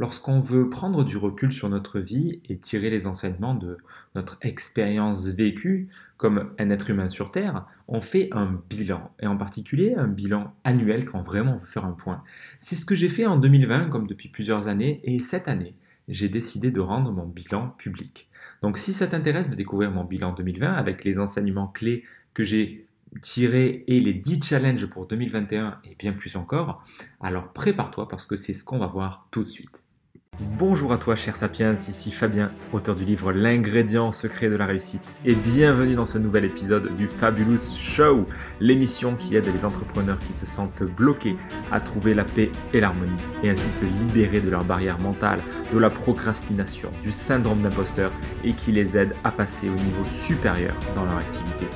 Lorsqu'on 0.00 0.40
veut 0.40 0.70
prendre 0.70 1.04
du 1.04 1.18
recul 1.18 1.52
sur 1.52 1.68
notre 1.68 2.00
vie 2.00 2.40
et 2.48 2.56
tirer 2.56 2.88
les 2.88 3.06
enseignements 3.06 3.54
de 3.54 3.76
notre 4.14 4.38
expérience 4.40 5.26
vécue 5.26 5.88
comme 6.16 6.54
un 6.58 6.70
être 6.70 6.88
humain 6.88 7.10
sur 7.10 7.30
Terre, 7.30 7.66
on 7.86 8.00
fait 8.00 8.30
un 8.32 8.62
bilan, 8.70 9.12
et 9.20 9.26
en 9.26 9.36
particulier 9.36 9.94
un 9.94 10.08
bilan 10.08 10.54
annuel 10.64 11.04
quand 11.04 11.20
vraiment 11.20 11.52
on 11.52 11.56
veut 11.58 11.66
faire 11.66 11.84
un 11.84 11.92
point. 11.92 12.22
C'est 12.60 12.76
ce 12.76 12.86
que 12.86 12.94
j'ai 12.94 13.10
fait 13.10 13.26
en 13.26 13.36
2020 13.36 13.90
comme 13.90 14.06
depuis 14.06 14.30
plusieurs 14.30 14.68
années, 14.68 15.02
et 15.04 15.20
cette 15.20 15.48
année, 15.48 15.74
j'ai 16.08 16.30
décidé 16.30 16.70
de 16.70 16.80
rendre 16.80 17.12
mon 17.12 17.26
bilan 17.26 17.74
public. 17.76 18.30
Donc 18.62 18.78
si 18.78 18.94
ça 18.94 19.06
t'intéresse 19.06 19.50
de 19.50 19.54
découvrir 19.54 19.90
mon 19.90 20.04
bilan 20.04 20.32
2020 20.32 20.72
avec 20.72 21.04
les 21.04 21.18
enseignements 21.18 21.68
clés 21.68 22.04
que 22.32 22.42
j'ai 22.42 22.86
tirés 23.20 23.84
et 23.86 24.00
les 24.00 24.14
10 24.14 24.44
challenges 24.44 24.86
pour 24.86 25.06
2021 25.06 25.78
et 25.84 25.94
bien 25.94 26.14
plus 26.14 26.36
encore, 26.36 26.82
alors 27.20 27.52
prépare-toi 27.52 28.08
parce 28.08 28.24
que 28.24 28.36
c'est 28.36 28.54
ce 28.54 28.64
qu'on 28.64 28.78
va 28.78 28.86
voir 28.86 29.28
tout 29.30 29.44
de 29.44 29.48
suite. 29.48 29.84
Bonjour 30.42 30.90
à 30.94 30.96
toi 30.96 31.16
cher 31.16 31.36
Sapiens, 31.36 31.74
ici 31.74 32.10
Fabien, 32.10 32.50
auteur 32.72 32.94
du 32.94 33.04
livre 33.04 33.30
L'ingrédient 33.30 34.10
secret 34.10 34.48
de 34.48 34.56
la 34.56 34.64
réussite, 34.64 35.02
et 35.26 35.34
bienvenue 35.34 35.96
dans 35.96 36.06
ce 36.06 36.16
nouvel 36.16 36.46
épisode 36.46 36.96
du 36.96 37.08
Fabulous 37.08 37.76
Show, 37.78 38.26
l'émission 38.58 39.16
qui 39.16 39.36
aide 39.36 39.52
les 39.52 39.66
entrepreneurs 39.66 40.18
qui 40.18 40.32
se 40.32 40.46
sentent 40.46 40.82
bloqués 40.82 41.36
à 41.70 41.78
trouver 41.78 42.14
la 42.14 42.24
paix 42.24 42.50
et 42.72 42.80
l'harmonie, 42.80 43.12
et 43.42 43.50
ainsi 43.50 43.70
se 43.70 43.84
libérer 43.84 44.40
de 44.40 44.48
leurs 44.48 44.64
barrières 44.64 45.00
mentales, 45.00 45.42
de 45.74 45.78
la 45.78 45.90
procrastination, 45.90 46.90
du 47.02 47.12
syndrome 47.12 47.60
d'imposteur, 47.60 48.10
et 48.42 48.54
qui 48.54 48.72
les 48.72 48.96
aide 48.96 49.14
à 49.24 49.32
passer 49.32 49.68
au 49.68 49.74
niveau 49.74 50.04
supérieur 50.08 50.74
dans 50.94 51.04
leur 51.04 51.18
activité. 51.18 51.66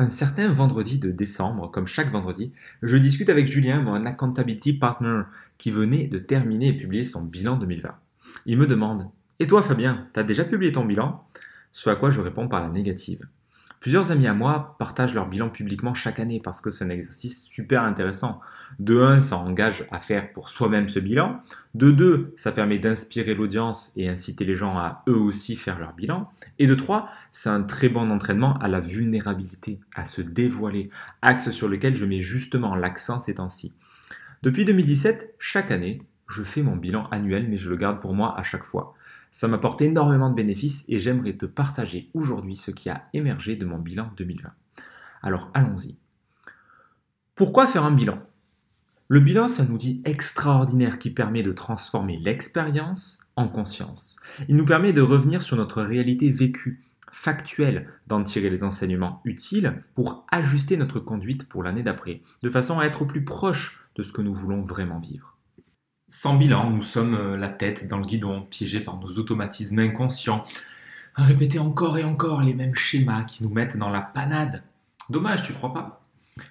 Un 0.00 0.08
certain 0.08 0.48
vendredi 0.50 0.98
de 0.98 1.10
décembre, 1.10 1.70
comme 1.70 1.86
chaque 1.86 2.10
vendredi, 2.10 2.54
je 2.80 2.96
discute 2.96 3.28
avec 3.28 3.48
Julien, 3.48 3.82
mon 3.82 4.06
accountability 4.06 4.72
partner, 4.72 5.24
qui 5.58 5.70
venait 5.70 6.06
de 6.06 6.18
terminer 6.18 6.68
et 6.68 6.72
publier 6.72 7.04
son 7.04 7.22
bilan 7.22 7.58
2020. 7.58 7.94
Il 8.46 8.56
me 8.56 8.66
demande 8.66 9.10
Et 9.40 9.46
toi, 9.46 9.62
Fabien, 9.62 10.08
t'as 10.14 10.22
déjà 10.22 10.44
publié 10.44 10.72
ton 10.72 10.86
bilan? 10.86 11.22
Ce 11.70 11.90
à 11.90 11.96
quoi 11.96 12.08
je 12.08 12.22
réponds 12.22 12.48
par 12.48 12.62
la 12.62 12.70
négative. 12.70 13.28
Plusieurs 13.80 14.10
amis 14.10 14.26
à 14.26 14.34
moi 14.34 14.76
partagent 14.78 15.14
leur 15.14 15.26
bilan 15.26 15.48
publiquement 15.48 15.94
chaque 15.94 16.20
année 16.20 16.38
parce 16.38 16.60
que 16.60 16.68
c'est 16.68 16.84
un 16.84 16.90
exercice 16.90 17.46
super 17.46 17.82
intéressant. 17.82 18.42
De 18.78 19.00
un, 19.00 19.20
ça 19.20 19.38
engage 19.38 19.86
à 19.90 19.98
faire 19.98 20.34
pour 20.34 20.50
soi-même 20.50 20.90
ce 20.90 20.98
bilan. 20.98 21.40
De 21.72 21.90
deux, 21.90 22.34
ça 22.36 22.52
permet 22.52 22.78
d'inspirer 22.78 23.34
l'audience 23.34 23.90
et 23.96 24.06
inciter 24.06 24.44
les 24.44 24.54
gens 24.54 24.76
à 24.76 25.02
eux 25.08 25.16
aussi 25.16 25.56
faire 25.56 25.78
leur 25.78 25.94
bilan. 25.94 26.30
Et 26.58 26.66
de 26.66 26.74
trois, 26.74 27.08
c'est 27.32 27.48
un 27.48 27.62
très 27.62 27.88
bon 27.88 28.10
entraînement 28.10 28.58
à 28.58 28.68
la 28.68 28.80
vulnérabilité, 28.80 29.80
à 29.94 30.04
se 30.04 30.20
dévoiler, 30.20 30.90
axe 31.22 31.50
sur 31.50 31.66
lequel 31.66 31.96
je 31.96 32.04
mets 32.04 32.20
justement 32.20 32.74
l'accent 32.74 33.18
ces 33.18 33.36
temps-ci. 33.36 33.74
Depuis 34.42 34.66
2017, 34.66 35.36
chaque 35.38 35.70
année, 35.70 36.02
je 36.30 36.42
fais 36.42 36.62
mon 36.62 36.76
bilan 36.76 37.08
annuel, 37.10 37.48
mais 37.48 37.56
je 37.56 37.70
le 37.70 37.76
garde 37.76 38.00
pour 38.00 38.14
moi 38.14 38.38
à 38.38 38.42
chaque 38.42 38.64
fois. 38.64 38.94
Ça 39.30 39.48
m'apporte 39.48 39.82
énormément 39.82 40.30
de 40.30 40.34
bénéfices 40.34 40.84
et 40.88 41.00
j'aimerais 41.00 41.36
te 41.36 41.46
partager 41.46 42.10
aujourd'hui 42.14 42.56
ce 42.56 42.70
qui 42.70 42.88
a 42.88 43.08
émergé 43.12 43.56
de 43.56 43.64
mon 43.64 43.78
bilan 43.78 44.10
2020. 44.16 44.50
Alors 45.22 45.50
allons-y. 45.54 45.96
Pourquoi 47.34 47.66
faire 47.66 47.84
un 47.84 47.92
bilan? 47.92 48.20
Le 49.08 49.18
bilan, 49.18 49.48
c'est 49.48 49.62
un 49.62 49.70
outil 49.70 50.02
extraordinaire 50.04 50.98
qui 50.98 51.10
permet 51.10 51.42
de 51.42 51.52
transformer 51.52 52.16
l'expérience 52.16 53.20
en 53.34 53.48
conscience. 53.48 54.16
Il 54.48 54.54
nous 54.54 54.64
permet 54.64 54.92
de 54.92 55.00
revenir 55.00 55.42
sur 55.42 55.56
notre 55.56 55.82
réalité 55.82 56.30
vécue, 56.30 56.84
factuelle, 57.10 57.88
d'en 58.06 58.22
tirer 58.22 58.50
les 58.50 58.62
enseignements 58.62 59.20
utiles 59.24 59.82
pour 59.96 60.26
ajuster 60.30 60.76
notre 60.76 61.00
conduite 61.00 61.48
pour 61.48 61.64
l'année 61.64 61.82
d'après, 61.82 62.22
de 62.42 62.48
façon 62.48 62.78
à 62.78 62.84
être 62.84 63.04
plus 63.04 63.24
proche 63.24 63.80
de 63.96 64.04
ce 64.04 64.12
que 64.12 64.22
nous 64.22 64.34
voulons 64.34 64.62
vraiment 64.62 65.00
vivre. 65.00 65.29
Sans 66.12 66.34
bilan, 66.34 66.70
nous 66.70 66.82
sommes 66.82 67.14
euh, 67.14 67.36
la 67.36 67.48
tête 67.48 67.86
dans 67.86 67.98
le 67.98 68.04
guidon, 68.04 68.42
piégés 68.42 68.80
par 68.80 68.98
nos 68.98 69.10
automatismes 69.10 69.78
inconscients, 69.78 70.42
à 71.14 71.22
répéter 71.22 71.60
encore 71.60 71.98
et 71.98 72.04
encore 72.04 72.42
les 72.42 72.52
mêmes 72.52 72.74
schémas 72.74 73.22
qui 73.22 73.44
nous 73.44 73.48
mettent 73.48 73.76
dans 73.76 73.90
la 73.90 74.00
panade. 74.00 74.64
Dommage, 75.08 75.44
tu 75.44 75.52
crois 75.52 75.72
pas? 75.72 76.02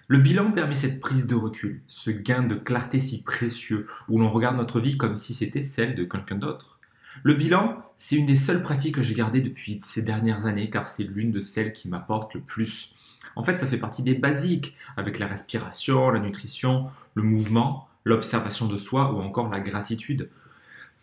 Le 0.07 0.17
bilan 0.17 0.53
permet 0.53 0.75
cette 0.75 1.01
prise 1.01 1.27
de 1.27 1.35
recul, 1.35 1.81
ce 1.87 2.09
gain 2.09 2.43
de 2.43 2.55
clarté 2.55 3.01
si 3.01 3.21
précieux, 3.21 3.87
où 4.07 4.17
l'on 4.17 4.29
regarde 4.29 4.55
notre 4.55 4.79
vie 4.79 4.95
comme 4.95 5.17
si 5.17 5.33
c'était 5.33 5.61
celle 5.61 5.93
de 5.93 6.05
quelqu'un 6.05 6.37
d'autre. 6.37 6.79
Le 7.23 7.33
bilan, 7.33 7.83
c'est 7.97 8.15
une 8.15 8.27
des 8.27 8.37
seules 8.37 8.63
pratiques 8.63 8.95
que 8.95 9.03
j'ai 9.03 9.13
gardées 9.13 9.41
depuis 9.41 9.77
ces 9.81 10.03
dernières 10.03 10.45
années, 10.45 10.69
car 10.69 10.87
c'est 10.87 11.03
l'une 11.03 11.33
de 11.33 11.41
celles 11.41 11.73
qui 11.73 11.89
m'apporte 11.89 12.33
le 12.33 12.39
plus. 12.39 12.95
En 13.35 13.43
fait, 13.43 13.57
ça 13.57 13.67
fait 13.67 13.77
partie 13.77 14.03
des 14.03 14.15
basiques, 14.15 14.77
avec 14.95 15.19
la 15.19 15.27
respiration, 15.27 16.11
la 16.11 16.21
nutrition, 16.21 16.87
le 17.13 17.23
mouvement, 17.23 17.88
l'observation 18.03 18.67
de 18.67 18.77
soi 18.77 19.13
ou 19.13 19.19
encore 19.19 19.49
la 19.49 19.59
gratitude. 19.59 20.29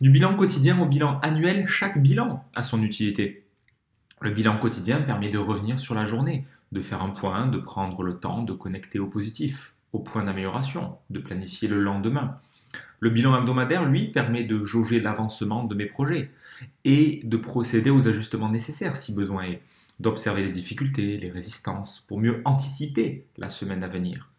Du 0.01 0.11
bilan 0.11 0.37
quotidien 0.37 0.79
au 0.81 0.87
bilan 0.87 1.19
annuel, 1.21 1.67
chaque 1.67 2.03
bilan 2.03 2.45
a 2.55 2.62
son 2.62 2.83
utilité. 2.83 3.45
Le 4.21 4.31
bilan 4.31 4.59
quotidien 4.59 5.01
permet 5.01 5.29
de 5.29 5.39
revenir 5.39 5.79
sur 5.79 5.95
la 5.95 6.05
journée, 6.05 6.47
de 6.73 6.81
faire 6.81 7.03
un 7.03 7.11
point, 7.11 7.47
de 7.47 7.59
prendre 7.59 8.03
le 8.03 8.19
temps 8.19 8.43
de 8.43 8.53
connecter 8.53 8.99
au 8.99 9.07
positif, 9.07 9.75
au 9.93 9.99
point 9.99 10.25
d'amélioration, 10.25 10.97
de 11.11 11.19
planifier 11.19 11.69
le 11.69 11.81
lendemain. 11.83 12.39
Le 13.01 13.11
bilan 13.11 13.39
hebdomadaire, 13.39 13.84
lui, 13.84 14.09
permet 14.09 14.45
de 14.45 14.65
jauger 14.65 15.01
l'avancement 15.01 15.65
de 15.65 15.75
mes 15.75 15.87
projets 15.87 16.31
et 16.84 17.21
de 17.25 17.37
procéder 17.37 17.91
aux 17.91 18.09
ajustements 18.09 18.51
nécessaires 18.51 18.97
si 18.97 19.15
besoin 19.15 19.45
est, 19.45 19.63
d'observer 20.01 20.43
les 20.43 20.51
difficultés, 20.51 21.17
les 21.17 21.31
résistances, 21.31 22.01
pour 22.01 22.21
mieux 22.21 22.43
anticiper 22.45 23.25
la 23.39 23.49
semaine 23.49 23.83
à 23.83 23.89
venir. 23.89 24.31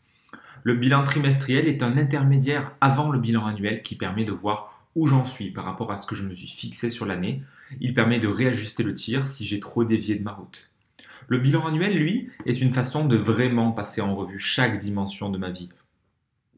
Le 0.67 0.73
bilan 0.73 1.05
trimestriel 1.05 1.66
est 1.66 1.81
un 1.81 1.97
intermédiaire 1.97 2.73
avant 2.81 3.09
le 3.09 3.19
bilan 3.19 3.45
annuel 3.45 3.83
qui 3.83 3.95
permet 3.95 4.25
de 4.25 4.33
voir 4.33 4.83
où 4.95 5.07
j'en 5.07 5.23
suis 5.23 5.50
par 5.50 5.63
rapport 5.63 5.94
à 5.94 5.95
ce 5.95 6.05
que 6.05 6.13
je 6.13 6.23
me 6.23 6.33
suis 6.33 6.50
fixé 6.50 6.89
sur 6.89 7.05
l'année. 7.05 7.41
Il 7.79 7.94
permet 7.94 8.19
de 8.19 8.28
réajuster 8.28 8.83
le 8.83 8.94
tir 8.94 9.27
si 9.27 9.45
j'ai 9.45 9.61
trop 9.61 9.85
dévié 9.85 10.16
de 10.16 10.23
ma 10.25 10.33
route. 10.33 10.69
Le 11.29 11.38
bilan 11.38 11.66
annuel, 11.66 11.97
lui, 11.97 12.27
est 12.45 12.59
une 12.59 12.73
façon 12.73 13.06
de 13.06 13.16
vraiment 13.16 13.72
passer 13.72 14.01
en 14.01 14.13
revue 14.13 14.39
chaque 14.39 14.77
dimension 14.77 15.29
de 15.29 15.38
ma 15.38 15.51
vie. 15.51 15.69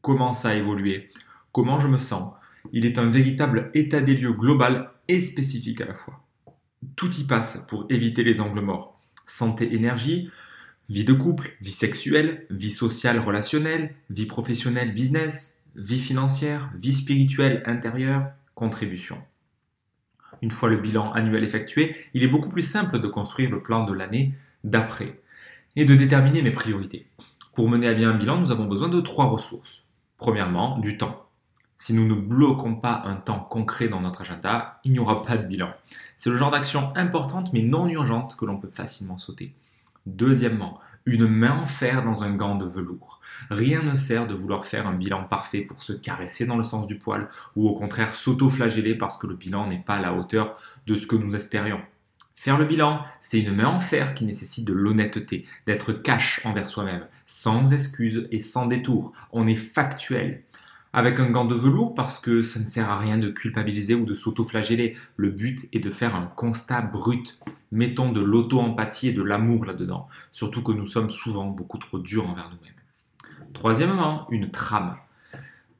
Comment 0.00 0.34
ça 0.34 0.48
a 0.48 0.54
évolué? 0.56 1.10
Comment 1.52 1.78
je 1.78 1.86
me 1.86 1.98
sens? 1.98 2.32
Il 2.72 2.86
est 2.86 2.98
un 2.98 3.10
véritable 3.10 3.70
état 3.74 4.00
des 4.00 4.16
lieux 4.16 4.32
global 4.32 4.90
et 5.06 5.20
spécifique 5.20 5.82
à 5.82 5.86
la 5.86 5.94
fois. 5.94 6.20
Tout 6.96 7.14
y 7.14 7.22
passe 7.22 7.64
pour 7.68 7.86
éviter 7.90 8.24
les 8.24 8.40
angles 8.40 8.60
morts. 8.60 9.00
Santé, 9.24 9.72
énergie, 9.72 10.30
Vie 10.90 11.04
de 11.04 11.12
couple, 11.12 11.52
vie 11.60 11.70
sexuelle, 11.70 12.46
vie 12.50 12.72
sociale, 12.72 13.20
relationnelle, 13.20 13.94
vie 14.10 14.26
professionnelle, 14.26 14.92
business, 14.92 15.62
vie 15.76 16.00
financière, 16.00 16.68
vie 16.74 16.92
spirituelle, 16.92 17.62
intérieure, 17.64 18.32
contribution. 18.56 19.22
Une 20.42 20.50
fois 20.50 20.68
le 20.68 20.78
bilan 20.78 21.12
annuel 21.12 21.44
effectué, 21.44 21.94
il 22.12 22.24
est 22.24 22.28
beaucoup 22.28 22.48
plus 22.48 22.62
simple 22.62 22.98
de 22.98 23.06
construire 23.06 23.50
le 23.52 23.62
plan 23.62 23.84
de 23.84 23.92
l'année 23.92 24.34
d'après 24.64 25.20
et 25.76 25.84
de 25.84 25.94
déterminer 25.94 26.42
mes 26.42 26.50
priorités. 26.50 27.06
Pour 27.54 27.68
mener 27.68 27.86
à 27.86 27.94
bien 27.94 28.10
un 28.10 28.16
bilan, 28.16 28.38
nous 28.38 28.50
avons 28.50 28.66
besoin 28.66 28.88
de 28.88 29.00
trois 29.00 29.26
ressources. 29.26 29.84
Premièrement, 30.16 30.76
du 30.78 30.98
temps. 30.98 31.24
Si 31.78 31.94
nous 31.94 32.08
ne 32.08 32.20
bloquons 32.20 32.74
pas 32.74 33.00
un 33.06 33.14
temps 33.14 33.46
concret 33.48 33.86
dans 33.86 34.00
notre 34.00 34.22
agenda, 34.22 34.80
il 34.82 34.90
n'y 34.90 34.98
aura 34.98 35.22
pas 35.22 35.36
de 35.36 35.46
bilan. 35.46 35.70
C'est 36.16 36.30
le 36.30 36.36
genre 36.36 36.50
d'action 36.50 36.92
importante 36.96 37.52
mais 37.52 37.62
non 37.62 37.88
urgente 37.88 38.34
que 38.34 38.44
l'on 38.44 38.58
peut 38.58 38.68
facilement 38.68 39.18
sauter. 39.18 39.54
Deuxièmement, 40.06 40.80
une 41.06 41.26
main 41.26 41.58
en 41.60 41.66
fer 41.66 42.02
dans 42.02 42.22
un 42.22 42.34
gant 42.34 42.56
de 42.56 42.66
velours. 42.66 43.20
Rien 43.48 43.82
ne 43.82 43.94
sert 43.94 44.26
de 44.26 44.34
vouloir 44.34 44.64
faire 44.64 44.86
un 44.86 44.94
bilan 44.94 45.24
parfait 45.24 45.62
pour 45.62 45.82
se 45.82 45.92
caresser 45.92 46.46
dans 46.46 46.56
le 46.56 46.62
sens 46.62 46.86
du 46.86 46.98
poil 46.98 47.28
ou 47.56 47.68
au 47.68 47.74
contraire 47.74 48.12
s'auto-flageller 48.12 48.94
parce 48.94 49.16
que 49.16 49.26
le 49.26 49.34
bilan 49.34 49.66
n'est 49.66 49.82
pas 49.82 49.96
à 49.96 50.00
la 50.00 50.14
hauteur 50.14 50.60
de 50.86 50.94
ce 50.94 51.06
que 51.06 51.16
nous 51.16 51.34
espérions. 51.34 51.80
Faire 52.36 52.56
le 52.56 52.64
bilan, 52.64 53.04
c'est 53.20 53.40
une 53.40 53.54
main 53.54 53.68
en 53.68 53.80
fer 53.80 54.14
qui 54.14 54.24
nécessite 54.24 54.66
de 54.66 54.72
l'honnêteté, 54.72 55.44
d'être 55.66 55.92
cash 55.92 56.40
envers 56.44 56.68
soi-même, 56.68 57.06
sans 57.26 57.74
excuses 57.74 58.26
et 58.30 58.40
sans 58.40 58.66
détour. 58.66 59.12
On 59.32 59.46
est 59.46 59.54
factuel 59.54 60.42
avec 60.92 61.20
un 61.20 61.30
gant 61.30 61.44
de 61.44 61.54
velours 61.54 61.94
parce 61.94 62.18
que 62.18 62.42
ça 62.42 62.58
ne 62.58 62.66
sert 62.66 62.88
à 62.88 62.98
rien 62.98 63.18
de 63.18 63.28
culpabiliser 63.28 63.94
ou 63.94 64.06
de 64.06 64.14
s'auto-flageller. 64.14 64.96
Le 65.16 65.30
but 65.30 65.68
est 65.72 65.80
de 65.80 65.90
faire 65.90 66.14
un 66.14 66.26
constat 66.26 66.80
brut. 66.80 67.38
Mettons 67.72 68.12
de 68.12 68.20
l'auto-empathie 68.20 69.08
et 69.08 69.12
de 69.12 69.22
l'amour 69.22 69.64
là-dedans, 69.64 70.08
surtout 70.32 70.62
que 70.62 70.72
nous 70.72 70.86
sommes 70.86 71.10
souvent 71.10 71.46
beaucoup 71.46 71.78
trop 71.78 71.98
durs 71.98 72.28
envers 72.28 72.50
nous-mêmes. 72.50 73.52
Troisièmement, 73.52 74.26
une 74.30 74.50
trame. 74.50 74.96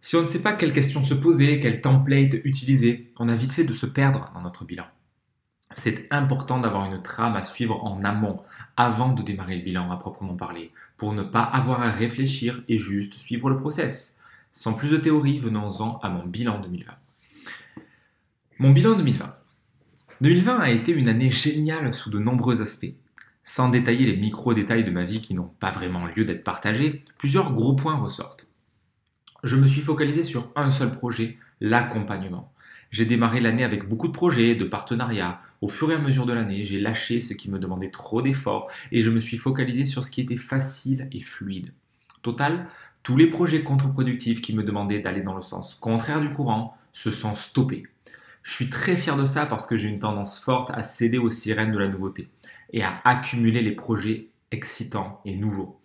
Si 0.01 0.17
on 0.17 0.23
ne 0.23 0.27
sait 0.27 0.41
pas 0.41 0.55
quelle 0.55 0.73
question 0.73 1.05
se 1.05 1.15
poser, 1.15 1.61
quel 1.61 1.81
template 1.81 2.35
utiliser, 2.45 3.13
on 3.19 3.29
a 3.29 3.35
vite 3.35 3.53
fait 3.53 3.65
de 3.65 3.75
se 3.75 3.87
perdre 3.87 4.31
dans 4.35 4.41
notre 4.41 4.65
bilan. 4.65 4.87
C'est 5.75 6.07
important 6.11 6.59
d'avoir 6.59 6.87
une 6.87 7.03
trame 7.03 7.37
à 7.37 7.45
suivre 7.45 7.85
en 7.85 8.03
amont, 8.03 8.37
avant 8.77 9.13
de 9.13 9.23
démarrer 9.23 9.57
le 9.57 9.63
bilan 9.63 9.91
à 9.91 9.97
proprement 9.97 10.35
parler, 10.35 10.73
pour 10.97 11.13
ne 11.13 11.23
pas 11.23 11.43
avoir 11.43 11.83
à 11.83 11.91
réfléchir 11.91 12.63
et 12.69 12.79
juste 12.79 13.15
suivre 13.15 13.51
le 13.51 13.59
process. 13.59 14.19
Sans 14.53 14.73
plus 14.73 14.91
de 14.91 14.97
théorie, 14.97 15.39
venons-en 15.39 15.99
à 15.99 16.09
mon 16.09 16.27
bilan 16.27 16.61
2020. 16.61 16.93
Mon 18.59 18.71
bilan 18.71 18.97
2020. 18.97 19.40
2020 20.21 20.59
a 20.59 20.69
été 20.69 20.93
une 20.93 21.09
année 21.09 21.31
géniale 21.31 21.95
sous 21.95 22.11
de 22.11 22.19
nombreux 22.19 22.61
aspects. 22.61 22.93
Sans 23.43 23.71
détailler 23.71 24.05
les 24.05 24.19
micro-détails 24.19 24.85
de 24.85 24.91
ma 24.91 25.05
vie 25.05 25.23
qui 25.23 25.33
n'ont 25.33 25.51
pas 25.59 25.71
vraiment 25.71 26.05
lieu 26.05 26.27
d'être 26.27 26.45
partagés, 26.45 27.05
plusieurs 27.17 27.55
gros 27.55 27.75
points 27.75 27.97
ressortent. 27.97 28.51
Je 29.45 29.57
me 29.57 29.67
suis 29.67 29.81
focalisé 29.81 30.23
sur 30.23 30.53
un 30.57 30.69
seul 30.69 30.93
projet, 30.93 31.39
l'accompagnement. 31.63 32.53
J'ai 32.91 33.07
démarré 33.07 33.41
l'année 33.41 33.65
avec 33.65 33.89
beaucoup 33.89 34.09
de 34.09 34.13
projets, 34.13 34.55
de 34.55 34.65
partenariats. 34.65 35.41
Au 35.63 35.69
fur 35.69 35.91
et 35.91 35.95
à 35.95 35.99
mesure 35.99 36.27
de 36.27 36.35
l'année, 36.35 36.65
j'ai 36.65 36.81
lâché 36.81 37.23
ce 37.23 37.33
qui 37.33 37.51
me 37.51 37.59
demandait 37.59 37.91
trop 37.91 38.21
d'efforts 38.21 38.71
et 38.93 39.01
je 39.01 39.09
me 39.09 39.21
suis 39.21 39.39
focalisé 39.39 39.87
sur 39.87 40.05
ce 40.05 40.11
qui 40.11 40.21
était 40.21 40.37
facile 40.37 41.09
et 41.13 41.21
fluide. 41.21 41.73
Total, 42.21 42.67
tous 43.03 43.17
les 43.17 43.29
projets 43.29 43.63
contre-productifs 43.63 44.43
qui 44.43 44.55
me 44.55 44.65
demandaient 44.65 45.01
d'aller 45.01 45.23
dans 45.23 45.35
le 45.35 45.41
sens 45.41 45.75
contraire 45.75 46.21
du 46.21 46.31
courant 46.35 46.77
se 46.93 47.11
sont 47.11 47.35
stoppés. 47.37 47.85
Je 48.43 48.53
suis 48.53 48.71
très 48.71 48.97
fier 48.97 49.17
de 49.17 49.25
ça 49.25 49.47
parce 49.47 49.67
que 49.67 49.77
j'ai 49.77 49.89
une 49.89 49.99
tendance 49.99 50.41
forte 50.41 50.71
à 50.73 50.83
céder 50.83 51.19
aux 51.19 51.31
sirènes 51.31 51.73
de 51.73 51.79
la 51.79 51.89
nouveauté 51.89 52.29
et 52.73 52.83
à 52.83 53.01
accumuler 53.05 53.63
les 53.63 53.73
projets 53.73 54.29
excitants 54.51 55.21
et 55.25 55.37
nouveaux. 55.37 55.79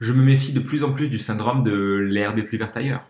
Je 0.00 0.12
me 0.12 0.22
méfie 0.22 0.52
de 0.52 0.60
plus 0.60 0.82
en 0.82 0.92
plus 0.92 1.08
du 1.08 1.18
syndrome 1.18 1.62
de 1.62 1.72
l'herbe 1.72 2.38
est 2.38 2.42
plus 2.42 2.58
verte 2.58 2.76
ailleurs. 2.76 3.06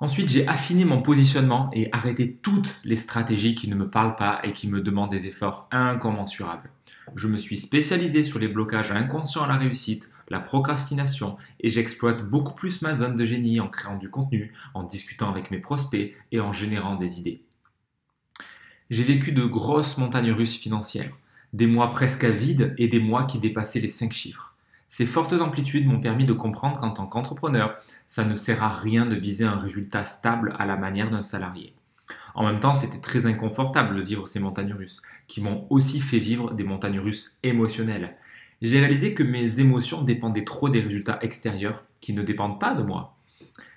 Ensuite, 0.00 0.28
j'ai 0.28 0.46
affiné 0.48 0.84
mon 0.84 1.00
positionnement 1.00 1.70
et 1.72 1.88
arrêté 1.92 2.38
toutes 2.42 2.78
les 2.84 2.96
stratégies 2.96 3.54
qui 3.54 3.68
ne 3.68 3.74
me 3.74 3.88
parlent 3.88 4.16
pas 4.16 4.40
et 4.42 4.52
qui 4.52 4.68
me 4.68 4.80
demandent 4.80 5.10
des 5.10 5.26
efforts 5.26 5.68
incommensurables. 5.70 6.70
Je 7.14 7.28
me 7.28 7.36
suis 7.36 7.56
spécialisé 7.56 8.22
sur 8.22 8.38
les 8.38 8.48
blocages 8.48 8.90
inconscients 8.90 9.44
à 9.44 9.46
la 9.46 9.56
réussite, 9.56 10.10
la 10.28 10.40
procrastination, 10.40 11.36
et 11.60 11.70
j'exploite 11.70 12.24
beaucoup 12.24 12.54
plus 12.54 12.82
ma 12.82 12.94
zone 12.94 13.16
de 13.16 13.24
génie 13.24 13.60
en 13.60 13.68
créant 13.68 13.96
du 13.96 14.10
contenu, 14.10 14.52
en 14.74 14.82
discutant 14.82 15.30
avec 15.30 15.50
mes 15.50 15.58
prospects 15.58 16.14
et 16.32 16.40
en 16.40 16.52
générant 16.52 16.96
des 16.96 17.18
idées. 17.18 17.42
J'ai 18.90 19.04
vécu 19.04 19.32
de 19.32 19.44
grosses 19.44 19.98
montagnes 19.98 20.32
russes 20.32 20.56
financières, 20.56 21.18
des 21.52 21.66
mois 21.66 21.90
presque 21.90 22.24
à 22.24 22.30
vide 22.30 22.74
et 22.78 22.88
des 22.88 23.00
mois 23.00 23.24
qui 23.24 23.38
dépassaient 23.38 23.80
les 23.80 23.88
5 23.88 24.12
chiffres. 24.12 24.54
Ces 24.88 25.06
fortes 25.06 25.32
amplitudes 25.32 25.86
m'ont 25.86 26.00
permis 26.00 26.24
de 26.24 26.32
comprendre 26.32 26.78
qu'en 26.78 26.90
tant 26.90 27.06
qu'entrepreneur, 27.06 27.78
ça 28.06 28.24
ne 28.24 28.34
sert 28.34 28.62
à 28.62 28.76
rien 28.76 29.06
de 29.06 29.16
viser 29.16 29.44
un 29.44 29.58
résultat 29.58 30.04
stable 30.04 30.54
à 30.58 30.66
la 30.66 30.76
manière 30.76 31.10
d'un 31.10 31.22
salarié. 31.22 31.74
En 32.34 32.44
même 32.44 32.60
temps, 32.60 32.74
c'était 32.74 33.00
très 33.00 33.26
inconfortable 33.26 33.96
de 33.96 34.02
vivre 34.02 34.28
ces 34.28 34.40
montagnes 34.40 34.74
russes, 34.74 35.02
qui 35.26 35.40
m'ont 35.40 35.66
aussi 35.70 36.00
fait 36.00 36.18
vivre 36.18 36.52
des 36.52 36.64
montagnes 36.64 37.00
russes 37.00 37.38
émotionnelles. 37.42 38.16
J'ai 38.64 38.80
réalisé 38.80 39.12
que 39.12 39.22
mes 39.22 39.60
émotions 39.60 40.02
dépendaient 40.02 40.44
trop 40.44 40.70
des 40.70 40.80
résultats 40.80 41.18
extérieurs, 41.20 41.84
qui 42.00 42.14
ne 42.14 42.22
dépendent 42.22 42.58
pas 42.58 42.74
de 42.74 42.82
moi. 42.82 43.14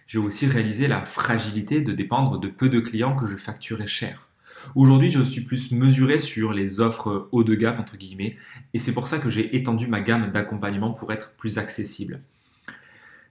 J'ai 0.08 0.18
aussi 0.18 0.48
réalisé 0.48 0.88
la 0.88 1.04
fragilité 1.04 1.82
de 1.82 1.92
dépendre 1.92 2.40
de 2.40 2.48
peu 2.48 2.70
de 2.70 2.80
clients 2.80 3.16
que 3.16 3.26
je 3.26 3.36
facturais 3.36 3.86
cher. 3.86 4.30
Aujourd'hui, 4.76 5.12
je 5.12 5.22
suis 5.22 5.42
plus 5.42 5.72
mesuré 5.72 6.20
sur 6.20 6.54
les 6.54 6.80
offres 6.80 7.28
haut 7.34 7.44
de 7.44 7.54
gamme, 7.54 7.80
entre 7.80 7.98
guillemets, 7.98 8.38
et 8.74 8.80
c'est 8.80 8.94
pour 8.94 9.10
ça 9.10 9.20
que 9.20 9.30
j'ai 9.30 9.58
étendu 9.58 9.88
ma 9.88 10.00
gamme 10.00 10.32
d'accompagnement 10.32 10.94
pour 10.94 11.12
être 11.12 11.34
plus 11.34 11.58
accessible. 11.58 12.22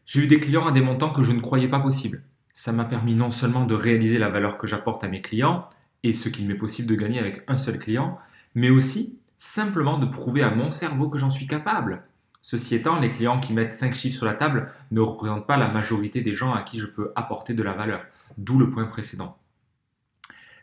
J'ai 0.04 0.20
eu 0.20 0.26
des 0.26 0.40
clients 0.40 0.66
à 0.66 0.72
des 0.72 0.82
montants 0.82 1.10
que 1.10 1.22
je 1.22 1.32
ne 1.32 1.40
croyais 1.40 1.68
pas 1.68 1.80
possibles 1.80 2.22
ça 2.56 2.72
m'a 2.72 2.86
permis 2.86 3.14
non 3.14 3.30
seulement 3.32 3.66
de 3.66 3.74
réaliser 3.74 4.16
la 4.16 4.30
valeur 4.30 4.56
que 4.56 4.66
j'apporte 4.66 5.04
à 5.04 5.08
mes 5.08 5.20
clients 5.20 5.68
et 6.02 6.14
ce 6.14 6.30
qu'il 6.30 6.48
m'est 6.48 6.54
possible 6.54 6.88
de 6.88 6.94
gagner 6.94 7.18
avec 7.18 7.42
un 7.48 7.58
seul 7.58 7.78
client, 7.78 8.16
mais 8.54 8.70
aussi 8.70 9.18
simplement 9.38 9.98
de 9.98 10.06
prouver 10.06 10.42
à 10.42 10.54
mon 10.54 10.70
cerveau 10.70 11.08
que 11.08 11.18
j'en 11.18 11.30
suis 11.30 11.46
capable. 11.46 12.02
Ceci 12.42 12.74
étant, 12.74 13.00
les 13.00 13.10
clients 13.10 13.40
qui 13.40 13.52
mettent 13.52 13.72
5 13.72 13.94
chiffres 13.94 14.18
sur 14.18 14.26
la 14.26 14.34
table 14.34 14.70
ne 14.92 15.00
représentent 15.00 15.46
pas 15.46 15.56
la 15.56 15.68
majorité 15.68 16.20
des 16.20 16.32
gens 16.32 16.52
à 16.52 16.62
qui 16.62 16.78
je 16.78 16.86
peux 16.86 17.12
apporter 17.16 17.54
de 17.54 17.62
la 17.62 17.72
valeur, 17.72 18.02
d'où 18.38 18.58
le 18.58 18.70
point 18.70 18.84
précédent. 18.84 19.36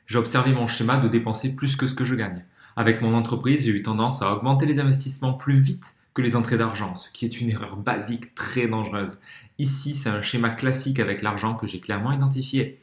J'ai 0.05 0.17
observé 0.17 0.53
mon 0.53 0.67
schéma 0.67 0.97
de 0.97 1.07
dépenser 1.07 1.55
plus 1.55 1.75
que 1.75 1.87
ce 1.87 1.95
que 1.95 2.05
je 2.05 2.15
gagne. 2.15 2.45
Avec 2.75 3.01
mon 3.01 3.13
entreprise, 3.13 3.65
j'ai 3.65 3.71
eu 3.71 3.83
tendance 3.83 4.21
à 4.21 4.33
augmenter 4.33 4.65
les 4.65 4.79
investissements 4.79 5.33
plus 5.33 5.59
vite 5.59 5.95
que 6.13 6.21
les 6.21 6.35
entrées 6.35 6.57
d'argent, 6.57 6.95
ce 6.95 7.09
qui 7.11 7.25
est 7.25 7.41
une 7.41 7.49
erreur 7.49 7.77
basique 7.77 8.35
très 8.35 8.67
dangereuse. 8.67 9.17
Ici, 9.59 9.93
c'est 9.93 10.09
un 10.09 10.21
schéma 10.21 10.51
classique 10.51 10.99
avec 10.99 11.21
l'argent 11.21 11.55
que 11.55 11.67
j'ai 11.67 11.79
clairement 11.79 12.11
identifié. 12.11 12.82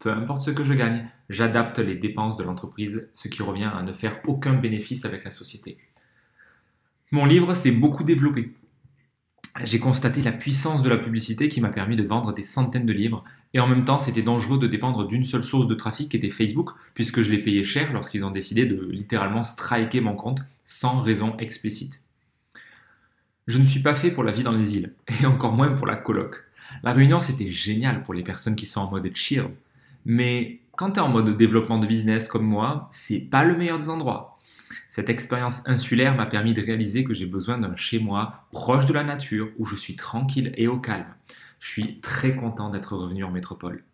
Peu 0.00 0.10
importe 0.10 0.42
ce 0.42 0.50
que 0.50 0.64
je 0.64 0.72
gagne, 0.72 1.06
j'adapte 1.28 1.78
les 1.78 1.94
dépenses 1.94 2.38
de 2.38 2.42
l'entreprise, 2.42 3.08
ce 3.12 3.28
qui 3.28 3.42
revient 3.42 3.70
à 3.72 3.82
ne 3.82 3.92
faire 3.92 4.18
aucun 4.26 4.54
bénéfice 4.54 5.04
avec 5.04 5.24
la 5.24 5.30
société. 5.30 5.76
Mon 7.10 7.26
livre 7.26 7.52
s'est 7.52 7.70
beaucoup 7.70 8.02
développé. 8.02 8.54
J'ai 9.62 9.78
constaté 9.78 10.22
la 10.22 10.32
puissance 10.32 10.82
de 10.82 10.88
la 10.88 10.96
publicité 10.96 11.50
qui 11.50 11.60
m'a 11.60 11.68
permis 11.68 11.96
de 11.96 12.02
vendre 12.02 12.32
des 12.32 12.42
centaines 12.42 12.86
de 12.86 12.94
livres, 12.94 13.24
et 13.52 13.60
en 13.60 13.66
même 13.66 13.84
temps 13.84 13.98
c'était 13.98 14.22
dangereux 14.22 14.58
de 14.58 14.66
dépendre 14.66 15.06
d'une 15.06 15.24
seule 15.24 15.42
source 15.42 15.66
de 15.66 15.74
trafic 15.74 16.08
qui 16.08 16.16
était 16.16 16.30
Facebook, 16.30 16.70
puisque 16.94 17.20
je 17.20 17.30
l'ai 17.30 17.42
payé 17.42 17.62
cher 17.62 17.92
lorsqu'ils 17.92 18.24
ont 18.24 18.30
décidé 18.30 18.64
de 18.64 18.88
littéralement 18.90 19.42
striker 19.42 20.00
mon 20.00 20.14
compte 20.14 20.40
sans 20.64 21.02
raison 21.02 21.36
explicite. 21.36 22.00
Je 23.48 23.58
ne 23.58 23.66
suis 23.66 23.80
pas 23.80 23.94
fait 23.94 24.12
pour 24.12 24.24
la 24.24 24.32
vie 24.32 24.44
dans 24.44 24.52
les 24.52 24.76
îles, 24.76 24.94
et 25.20 25.26
encore 25.26 25.52
moins 25.52 25.72
pour 25.72 25.86
la 25.86 25.96
coloc. 25.96 26.44
La 26.82 26.94
Réunion, 26.94 27.20
c'était 27.20 27.50
génial 27.50 28.02
pour 28.02 28.14
les 28.14 28.22
personnes 28.22 28.56
qui 28.56 28.64
sont 28.64 28.80
en 28.80 28.90
mode 28.90 29.14
chill. 29.14 29.48
Mais 30.04 30.60
quand 30.76 30.92
tu 30.92 30.98
es 30.98 31.02
en 31.02 31.08
mode 31.08 31.36
développement 31.36 31.78
de 31.78 31.86
business 31.86 32.28
comme 32.28 32.46
moi, 32.46 32.88
c'est 32.90 33.20
pas 33.20 33.44
le 33.44 33.56
meilleur 33.56 33.78
des 33.78 33.88
endroits. 33.88 34.38
Cette 34.88 35.08
expérience 35.08 35.66
insulaire 35.66 36.16
m'a 36.16 36.26
permis 36.26 36.54
de 36.54 36.62
réaliser 36.62 37.04
que 37.04 37.14
j'ai 37.14 37.26
besoin 37.26 37.58
d'un 37.58 37.76
chez 37.76 37.98
moi 37.98 38.46
proche 38.50 38.86
de 38.86 38.92
la 38.92 39.04
nature 39.04 39.50
où 39.58 39.64
je 39.64 39.76
suis 39.76 39.96
tranquille 39.96 40.52
et 40.56 40.68
au 40.68 40.78
calme. 40.78 41.14
Je 41.58 41.68
suis 41.68 42.00
très 42.00 42.34
content 42.34 42.70
d'être 42.70 42.96
revenu 42.96 43.24
en 43.24 43.30
métropole. 43.30 43.84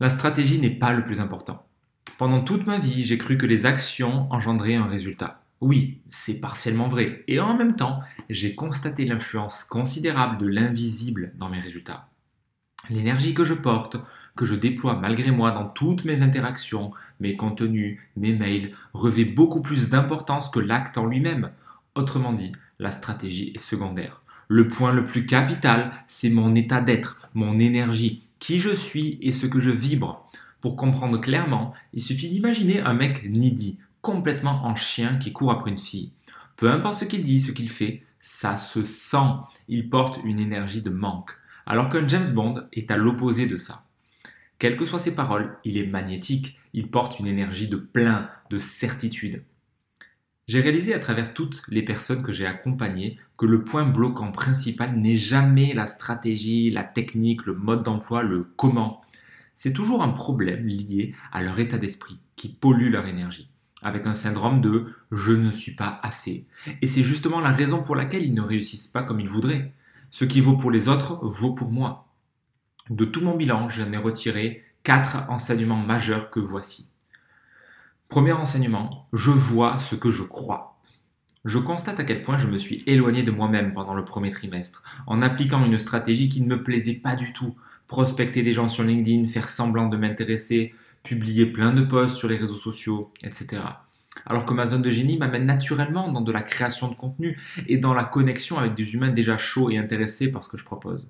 La 0.00 0.08
stratégie 0.08 0.58
n'est 0.58 0.70
pas 0.70 0.92
le 0.92 1.04
plus 1.04 1.20
important. 1.20 1.66
Pendant 2.18 2.42
toute 2.42 2.66
ma 2.66 2.78
vie, 2.78 3.04
j'ai 3.04 3.18
cru 3.18 3.36
que 3.38 3.46
les 3.46 3.66
actions 3.66 4.32
engendraient 4.32 4.74
un 4.74 4.86
résultat. 4.86 5.42
Oui, 5.60 6.00
c'est 6.10 6.40
partiellement 6.40 6.88
vrai. 6.88 7.24
Et 7.28 7.40
en 7.40 7.56
même 7.56 7.76
temps, 7.76 8.00
j'ai 8.28 8.54
constaté 8.54 9.04
l'influence 9.04 9.64
considérable 9.64 10.38
de 10.38 10.46
l'invisible 10.46 11.32
dans 11.36 11.48
mes 11.48 11.60
résultats. 11.60 12.08
L'énergie 12.90 13.34
que 13.34 13.44
je 13.44 13.54
porte, 13.54 13.96
que 14.36 14.46
je 14.46 14.54
déploie 14.54 14.94
malgré 14.94 15.30
moi 15.30 15.50
dans 15.52 15.66
toutes 15.66 16.04
mes 16.04 16.22
interactions, 16.22 16.92
mes 17.20 17.36
contenus, 17.36 17.98
mes 18.16 18.32
mails, 18.32 18.72
revêt 18.92 19.24
beaucoup 19.24 19.60
plus 19.60 19.88
d'importance 19.88 20.48
que 20.48 20.60
l'acte 20.60 20.98
en 20.98 21.06
lui-même. 21.06 21.50
Autrement 21.94 22.32
dit, 22.32 22.52
la 22.78 22.90
stratégie 22.90 23.52
est 23.54 23.58
secondaire. 23.58 24.22
Le 24.48 24.68
point 24.68 24.92
le 24.92 25.04
plus 25.04 25.26
capital, 25.26 25.90
c'est 26.06 26.30
mon 26.30 26.54
état 26.54 26.80
d'être, 26.80 27.28
mon 27.34 27.58
énergie, 27.58 28.22
qui 28.38 28.58
je 28.58 28.70
suis 28.70 29.18
et 29.22 29.32
ce 29.32 29.46
que 29.46 29.60
je 29.60 29.70
vibre. 29.70 30.28
Pour 30.60 30.76
comprendre 30.76 31.18
clairement, 31.18 31.72
il 31.92 32.02
suffit 32.02 32.28
d'imaginer 32.28 32.80
un 32.80 32.94
mec 32.94 33.24
needy, 33.28 33.78
complètement 34.00 34.64
en 34.64 34.74
chien 34.74 35.16
qui 35.16 35.32
court 35.32 35.50
après 35.50 35.70
une 35.70 35.78
fille. 35.78 36.10
Peu 36.56 36.70
importe 36.70 36.98
ce 36.98 37.04
qu'il 37.04 37.22
dit, 37.22 37.40
ce 37.40 37.52
qu'il 37.52 37.70
fait, 37.70 38.02
ça 38.20 38.56
se 38.56 38.84
sent. 38.84 39.16
Il 39.68 39.90
porte 39.90 40.20
une 40.24 40.40
énergie 40.40 40.82
de 40.82 40.90
manque. 40.90 41.30
Alors 41.66 41.88
qu'un 41.88 42.06
James 42.06 42.30
Bond 42.32 42.64
est 42.72 42.90
à 42.90 42.96
l'opposé 42.96 43.46
de 43.46 43.56
ça. 43.56 43.84
Quelles 44.58 44.76
que 44.76 44.86
soient 44.86 44.98
ses 44.98 45.14
paroles, 45.14 45.56
il 45.64 45.78
est 45.78 45.86
magnétique, 45.86 46.58
il 46.72 46.90
porte 46.90 47.18
une 47.18 47.26
énergie 47.26 47.68
de 47.68 47.76
plein, 47.76 48.28
de 48.50 48.58
certitude. 48.58 49.42
J'ai 50.46 50.60
réalisé 50.60 50.92
à 50.92 50.98
travers 50.98 51.32
toutes 51.32 51.62
les 51.68 51.82
personnes 51.82 52.22
que 52.22 52.32
j'ai 52.32 52.46
accompagnées 52.46 53.18
que 53.38 53.46
le 53.46 53.64
point 53.64 53.84
bloquant 53.84 54.30
principal 54.30 54.94
n'est 54.96 55.16
jamais 55.16 55.72
la 55.72 55.86
stratégie, 55.86 56.70
la 56.70 56.84
technique, 56.84 57.46
le 57.46 57.54
mode 57.54 57.82
d'emploi, 57.82 58.22
le 58.22 58.44
comment. 58.56 59.00
C'est 59.56 59.72
toujours 59.72 60.02
un 60.02 60.10
problème 60.10 60.66
lié 60.66 61.14
à 61.32 61.42
leur 61.42 61.58
état 61.58 61.78
d'esprit 61.78 62.18
qui 62.36 62.48
pollue 62.48 62.90
leur 62.90 63.06
énergie 63.06 63.48
avec 63.84 64.06
un 64.06 64.14
syndrome 64.14 64.60
de 64.60 64.86
je 65.12 65.32
ne 65.32 65.52
suis 65.52 65.74
pas 65.74 66.00
assez. 66.02 66.46
Et 66.82 66.88
c'est 66.88 67.04
justement 67.04 67.38
la 67.38 67.52
raison 67.52 67.82
pour 67.82 67.94
laquelle 67.94 68.24
ils 68.24 68.34
ne 68.34 68.40
réussissent 68.40 68.88
pas 68.88 69.02
comme 69.02 69.20
ils 69.20 69.28
voudraient. 69.28 69.72
Ce 70.10 70.24
qui 70.24 70.40
vaut 70.40 70.56
pour 70.56 70.70
les 70.70 70.88
autres 70.88 71.18
vaut 71.22 71.52
pour 71.52 71.70
moi. 71.70 72.03
De 72.90 73.06
tout 73.06 73.22
mon 73.22 73.34
bilan, 73.34 73.70
j'en 73.70 73.92
ai 73.92 73.96
retiré 73.96 74.62
quatre 74.82 75.24
enseignements 75.30 75.76
majeurs 75.78 76.30
que 76.30 76.40
voici. 76.40 76.90
Premier 78.10 78.32
enseignement, 78.32 79.08
je 79.14 79.30
vois 79.30 79.78
ce 79.78 79.94
que 79.94 80.10
je 80.10 80.22
crois. 80.22 80.78
Je 81.46 81.58
constate 81.58 81.98
à 81.98 82.04
quel 82.04 82.20
point 82.20 82.36
je 82.36 82.46
me 82.46 82.58
suis 82.58 82.82
éloigné 82.86 83.22
de 83.22 83.30
moi-même 83.30 83.72
pendant 83.72 83.94
le 83.94 84.04
premier 84.04 84.30
trimestre, 84.30 84.82
en 85.06 85.22
appliquant 85.22 85.64
une 85.64 85.78
stratégie 85.78 86.28
qui 86.28 86.42
ne 86.42 86.46
me 86.46 86.62
plaisait 86.62 86.94
pas 86.94 87.16
du 87.16 87.32
tout. 87.32 87.54
Prospecter 87.86 88.42
des 88.42 88.52
gens 88.52 88.68
sur 88.68 88.84
LinkedIn, 88.84 89.28
faire 89.28 89.48
semblant 89.48 89.88
de 89.88 89.96
m'intéresser, 89.96 90.74
publier 91.02 91.46
plein 91.46 91.72
de 91.72 91.82
posts 91.82 92.16
sur 92.16 92.28
les 92.28 92.36
réseaux 92.36 92.56
sociaux, 92.56 93.12
etc. 93.22 93.62
Alors 94.26 94.44
que 94.44 94.54
ma 94.54 94.66
zone 94.66 94.82
de 94.82 94.90
génie 94.90 95.18
m'amène 95.18 95.46
naturellement 95.46 96.12
dans 96.12 96.20
de 96.20 96.32
la 96.32 96.42
création 96.42 96.88
de 96.88 96.94
contenu 96.94 97.38
et 97.66 97.78
dans 97.78 97.94
la 97.94 98.04
connexion 98.04 98.58
avec 98.58 98.74
des 98.74 98.94
humains 98.94 99.10
déjà 99.10 99.38
chauds 99.38 99.70
et 99.70 99.78
intéressés 99.78 100.30
par 100.30 100.44
ce 100.44 100.50
que 100.50 100.58
je 100.58 100.64
propose. 100.64 101.08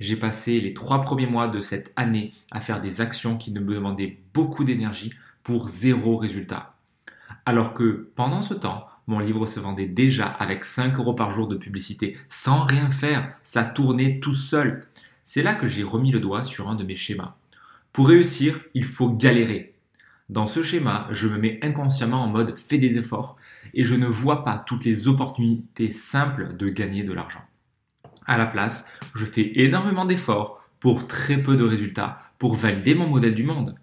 J'ai 0.00 0.16
passé 0.16 0.60
les 0.60 0.74
trois 0.74 1.00
premiers 1.00 1.26
mois 1.26 1.48
de 1.48 1.60
cette 1.60 1.92
année 1.96 2.32
à 2.50 2.60
faire 2.60 2.80
des 2.80 3.00
actions 3.00 3.36
qui 3.36 3.52
ne 3.52 3.60
me 3.60 3.74
demandaient 3.74 4.18
beaucoup 4.32 4.64
d'énergie 4.64 5.12
pour 5.42 5.68
zéro 5.68 6.16
résultat. 6.16 6.74
Alors 7.46 7.74
que 7.74 8.10
pendant 8.14 8.42
ce 8.42 8.54
temps, 8.54 8.86
mon 9.06 9.18
livre 9.18 9.46
se 9.46 9.60
vendait 9.60 9.86
déjà 9.86 10.26
avec 10.26 10.64
5 10.64 10.96
euros 10.98 11.14
par 11.14 11.30
jour 11.30 11.46
de 11.46 11.56
publicité 11.56 12.16
sans 12.28 12.64
rien 12.64 12.88
faire, 12.88 13.34
ça 13.42 13.64
tournait 13.64 14.18
tout 14.20 14.34
seul. 14.34 14.86
C'est 15.24 15.42
là 15.42 15.54
que 15.54 15.68
j'ai 15.68 15.82
remis 15.82 16.10
le 16.10 16.20
doigt 16.20 16.44
sur 16.44 16.68
un 16.68 16.74
de 16.74 16.84
mes 16.84 16.96
schémas. 16.96 17.36
Pour 17.92 18.08
réussir, 18.08 18.60
il 18.74 18.84
faut 18.84 19.10
galérer. 19.10 19.74
Dans 20.30 20.46
ce 20.46 20.62
schéma, 20.62 21.06
je 21.10 21.28
me 21.28 21.36
mets 21.36 21.58
inconsciemment 21.62 22.22
en 22.24 22.28
mode 22.28 22.56
fais 22.56 22.78
des 22.78 22.96
efforts 22.96 23.36
et 23.74 23.84
je 23.84 23.94
ne 23.94 24.06
vois 24.06 24.42
pas 24.42 24.58
toutes 24.58 24.84
les 24.84 25.06
opportunités 25.06 25.92
simples 25.92 26.56
de 26.56 26.68
gagner 26.68 27.02
de 27.02 27.12
l'argent. 27.12 27.44
À 28.26 28.38
la 28.38 28.46
place, 28.46 28.88
je 29.14 29.24
fais 29.24 29.52
énormément 29.62 30.04
d'efforts 30.04 30.68
pour 30.80 31.06
très 31.06 31.42
peu 31.42 31.56
de 31.56 31.64
résultats 31.64 32.18
pour 32.38 32.54
valider 32.54 32.94
mon 32.94 33.08
modèle 33.08 33.34
du 33.34 33.44
monde. 33.44 33.74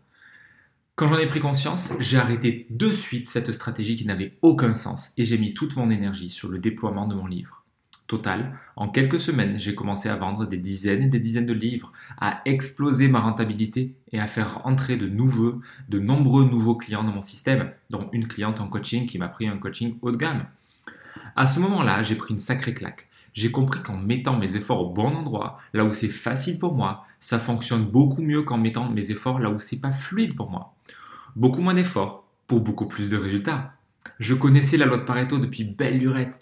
Quand 0.96 1.08
j'en 1.08 1.18
ai 1.18 1.26
pris 1.26 1.40
conscience, 1.40 1.94
j'ai 2.00 2.18
arrêté 2.18 2.68
de 2.70 2.90
suite 2.90 3.30
cette 3.30 3.52
stratégie 3.52 3.96
qui 3.96 4.06
n'avait 4.06 4.38
aucun 4.42 4.74
sens 4.74 5.12
et 5.18 5.24
j'ai 5.24 5.38
mis 5.38 5.54
toute 5.54 5.76
mon 5.76 5.90
énergie 5.90 6.30
sur 6.30 6.50
le 6.50 6.60
déploiement 6.60 7.08
de 7.08 7.16
mon 7.16 7.26
livre. 7.26 7.64
Total, 8.08 8.60
en 8.76 8.90
quelques 8.90 9.22
semaines, 9.22 9.58
j'ai 9.58 9.74
commencé 9.74 10.10
à 10.10 10.16
vendre 10.16 10.46
des 10.46 10.58
dizaines 10.58 11.04
et 11.04 11.08
des 11.08 11.22
dizaines 11.22 11.46
de 11.46 11.54
livres, 11.54 11.94
à 12.20 12.42
exploser 12.44 13.08
ma 13.08 13.22
rentabilité 13.22 13.96
et 14.12 14.20
à 14.20 14.28
faire 14.28 14.62
entrer 14.66 14.98
de 14.98 15.08
nouveaux, 15.08 15.62
de 15.88 15.98
nombreux 15.98 16.44
nouveaux 16.44 16.76
clients 16.76 17.04
dans 17.06 17.14
mon 17.14 17.22
système, 17.22 17.72
dont 17.90 18.10
une 18.12 18.28
cliente 18.28 18.60
en 18.60 18.68
coaching 18.68 19.08
qui 19.08 19.18
m'a 19.18 19.30
pris 19.30 19.48
un 19.48 19.58
coaching 19.58 19.98
haut 20.02 20.12
de 20.12 20.18
gamme. 20.18 20.46
À 21.36 21.48
ce 21.48 21.60
moment-là, 21.62 22.04
j'ai 22.04 22.16
pris 22.16 22.34
une 22.34 22.40
sacrée 22.40 22.74
claque. 22.74 23.08
J'ai 23.34 23.52
compris 23.52 23.82
qu'en 23.82 23.98
mettant 23.98 24.38
mes 24.38 24.56
efforts 24.56 24.82
au 24.82 24.94
bon 24.94 25.16
endroit, 25.16 25.58
là 25.74 25.86
où 25.86 25.94
c'est 25.94 26.10
facile 26.10 26.60
pour 26.60 26.74
moi, 26.74 27.06
ça 27.20 27.40
fonctionne 27.40 27.86
beaucoup 27.86 28.22
mieux 28.22 28.44
qu'en 28.44 28.58
mettant 28.58 28.90
mes 28.90 29.12
efforts 29.12 29.40
là 29.40 29.50
où 29.50 29.60
c'est 29.60 29.80
pas 29.80 29.92
fluide 29.92 30.36
pour 30.36 30.50
moi. 30.50 30.76
Beaucoup 31.36 31.62
moins 31.62 31.74
d'efforts 31.74 32.28
pour 32.48 32.60
beaucoup 32.60 32.88
plus 32.88 33.10
de 33.10 33.18
résultats. 33.18 33.74
Je 34.20 34.34
connaissais 34.34 34.78
la 34.78 34.86
loi 34.86 34.98
de 34.98 35.04
Pareto 35.04 35.38
depuis 35.38 35.64
belle 35.64 36.00
lurette, 36.00 36.40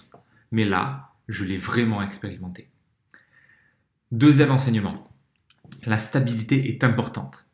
mais 0.52 0.66
là, 0.66 1.12
je 1.28 1.44
l'ai 1.44 1.58
vraiment 1.58 2.02
expérimenté. 2.02 2.70
Deuxième 4.12 4.52
enseignement. 4.52 5.08
La 5.86 6.00
stabilité 6.00 6.70
est 6.70 6.84
importante. 6.84 7.46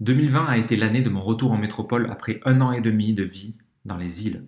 2020 0.00 0.46
a 0.46 0.58
été 0.58 0.76
l'année 0.76 1.02
de 1.02 1.10
mon 1.10 1.20
retour 1.20 1.52
en 1.52 1.56
métropole 1.56 2.10
après 2.10 2.40
un 2.44 2.60
an 2.60 2.72
et 2.72 2.80
demi 2.80 3.14
de 3.14 3.22
vie 3.22 3.54
dans 3.84 3.96
les 3.96 4.26
îles. 4.26 4.44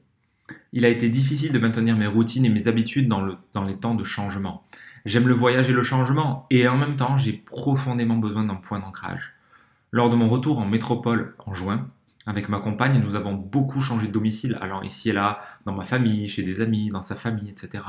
Il 0.72 0.84
a 0.84 0.88
été 0.88 1.08
difficile 1.08 1.52
de 1.52 1.58
maintenir 1.58 1.96
mes 1.96 2.06
routines 2.06 2.44
et 2.44 2.50
mes 2.50 2.68
habitudes 2.68 3.08
dans, 3.08 3.64
les 3.64 3.76
temps 3.76 3.94
de 3.94 4.04
changement. 4.04 4.64
J'aime 5.06 5.28
le 5.28 5.34
voyage 5.34 5.68
et 5.70 5.72
le 5.72 5.82
changement, 5.82 6.46
et 6.50 6.66
en 6.68 6.76
même 6.76 6.96
temps, 6.96 7.16
j'ai 7.16 7.32
profondément 7.32 8.16
besoin 8.16 8.44
d'un 8.44 8.56
point 8.56 8.78
d'ancrage. 8.78 9.34
Lors 9.92 10.10
de 10.10 10.16
mon 10.16 10.28
retour 10.28 10.58
en 10.58 10.66
métropole 10.66 11.34
en 11.38 11.54
juin, 11.54 11.88
avec 12.26 12.48
ma 12.48 12.58
compagne, 12.58 13.00
nous 13.02 13.16
avons 13.16 13.34
beaucoup 13.34 13.80
changé 13.80 14.06
de 14.06 14.12
domicile, 14.12 14.58
allant 14.60 14.82
ici 14.82 15.10
et 15.10 15.12
là, 15.12 15.38
dans 15.66 15.74
ma 15.74 15.84
famille, 15.84 16.26
chez 16.26 16.42
des 16.42 16.60
amis, 16.60 16.88
dans 16.88 17.02
sa 17.02 17.14
famille, 17.14 17.50
etc. 17.50 17.84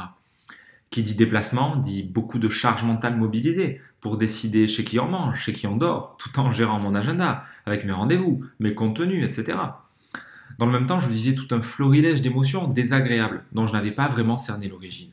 Qui 0.91 1.03
dit 1.03 1.15
déplacement 1.15 1.77
dit 1.77 2.03
beaucoup 2.03 2.37
de 2.37 2.49
charge 2.49 2.83
mentale 2.83 3.17
mobilisée 3.17 3.81
pour 4.01 4.17
décider 4.17 4.67
chez 4.67 4.83
qui 4.83 4.99
on 4.99 5.07
mange, 5.07 5.39
chez 5.39 5.53
qui 5.53 5.67
on 5.67 5.77
dort, 5.77 6.15
tout 6.17 6.37
en 6.39 6.51
gérant 6.51 6.79
mon 6.79 6.95
agenda, 6.95 7.43
avec 7.65 7.85
mes 7.85 7.93
rendez-vous, 7.93 8.45
mes 8.59 8.75
contenus, 8.75 9.25
etc. 9.25 9.57
Dans 10.57 10.65
le 10.65 10.71
même 10.71 10.85
temps, 10.85 10.99
je 10.99 11.09
vivais 11.09 11.35
tout 11.35 11.53
un 11.53 11.61
florilège 11.61 12.21
d'émotions 12.21 12.67
désagréables 12.67 13.43
dont 13.51 13.67
je 13.67 13.73
n'avais 13.73 13.91
pas 13.91 14.07
vraiment 14.07 14.37
cerné 14.37 14.67
l'origine. 14.69 15.11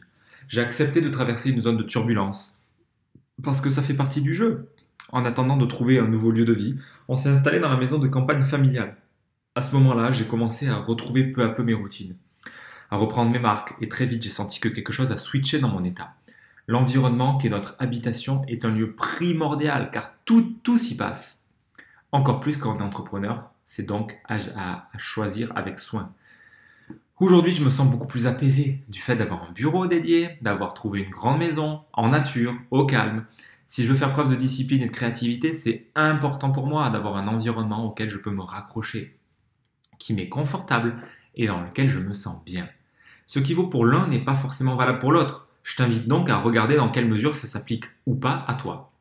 J'ai 0.48 0.60
accepté 0.60 1.00
de 1.00 1.08
traverser 1.08 1.50
une 1.50 1.60
zone 1.60 1.76
de 1.76 1.82
turbulence 1.82 2.60
parce 3.42 3.60
que 3.60 3.70
ça 3.70 3.82
fait 3.82 3.94
partie 3.94 4.20
du 4.20 4.34
jeu. 4.34 4.68
En 5.10 5.24
attendant 5.24 5.56
de 5.56 5.66
trouver 5.66 5.98
un 5.98 6.06
nouveau 6.06 6.30
lieu 6.30 6.44
de 6.44 6.52
vie, 6.52 6.76
on 7.08 7.16
s'est 7.16 7.28
installé 7.28 7.58
dans 7.58 7.68
la 7.68 7.76
maison 7.76 7.98
de 7.98 8.08
campagne 8.08 8.42
familiale. 8.42 8.96
À 9.54 9.62
ce 9.62 9.74
moment-là, 9.74 10.12
j'ai 10.12 10.26
commencé 10.26 10.68
à 10.68 10.76
retrouver 10.76 11.24
peu 11.24 11.42
à 11.42 11.48
peu 11.48 11.62
mes 11.62 11.74
routines, 11.74 12.16
à 12.90 12.96
reprendre 12.96 13.30
mes 13.30 13.38
marques, 13.38 13.74
et 13.80 13.88
très 13.88 14.06
vite 14.06 14.22
j'ai 14.22 14.30
senti 14.30 14.60
que 14.60 14.68
quelque 14.68 14.92
chose 14.92 15.12
a 15.12 15.16
switché 15.16 15.58
dans 15.58 15.68
mon 15.68 15.84
état. 15.84 16.14
L'environnement 16.66 17.36
qui 17.36 17.48
est 17.48 17.50
notre 17.50 17.74
habitation 17.78 18.42
est 18.46 18.64
un 18.64 18.70
lieu 18.70 18.92
primordial 18.92 19.90
car 19.90 20.12
tout, 20.24 20.54
tout 20.62 20.78
s'y 20.78 20.96
passe. 20.96 21.46
Encore 22.12 22.40
plus 22.40 22.56
quand 22.56 22.74
on 22.74 22.78
est 22.78 22.82
entrepreneur, 22.82 23.51
c'est 23.64 23.86
donc 23.86 24.18
à, 24.28 24.88
choisir 24.98 25.52
avec 25.56 25.78
soin. 25.78 26.12
Aujourd'hui, 27.18 27.52
je 27.52 27.62
me 27.62 27.70
sens 27.70 27.88
beaucoup 27.88 28.06
plus 28.06 28.26
apaisé 28.26 28.82
du 28.88 29.00
fait 29.00 29.16
d'avoir 29.16 29.44
un 29.48 29.52
bureau 29.52 29.86
dédié, 29.86 30.38
d'avoir 30.40 30.74
trouvé 30.74 31.00
une 31.00 31.10
grande 31.10 31.38
maison, 31.38 31.82
en 31.92 32.08
nature, 32.08 32.54
au 32.70 32.84
calme. 32.84 33.24
Si 33.66 33.84
je 33.84 33.88
veux 33.88 33.96
faire 33.96 34.12
preuve 34.12 34.28
de 34.28 34.34
discipline 34.34 34.82
et 34.82 34.86
de 34.86 34.90
créativité, 34.90 35.54
c'est 35.54 35.86
important 35.94 36.50
pour 36.50 36.66
moi 36.66 36.90
d'avoir 36.90 37.16
un 37.16 37.28
environnement 37.28 37.86
auquel 37.86 38.08
je 38.08 38.18
peux 38.18 38.30
me 38.30 38.42
raccrocher 38.42 39.16
qui 40.02 40.14
m'est 40.14 40.28
confortable 40.28 40.96
et 41.36 41.46
dans 41.46 41.60
lequel 41.60 41.88
je 41.88 42.00
me 42.00 42.12
sens 42.12 42.44
bien. 42.44 42.68
Ce 43.26 43.38
qui 43.38 43.54
vaut 43.54 43.68
pour 43.68 43.86
l'un 43.86 44.08
n'est 44.08 44.24
pas 44.24 44.34
forcément 44.34 44.76
valable 44.76 44.98
pour 44.98 45.12
l'autre. 45.12 45.48
Je 45.62 45.76
t'invite 45.76 46.08
donc 46.08 46.28
à 46.28 46.38
regarder 46.38 46.76
dans 46.76 46.90
quelle 46.90 47.08
mesure 47.08 47.36
ça 47.36 47.46
s'applique 47.46 47.84
ou 48.04 48.16
pas 48.16 48.44
à 48.48 48.54
toi. 48.54 48.92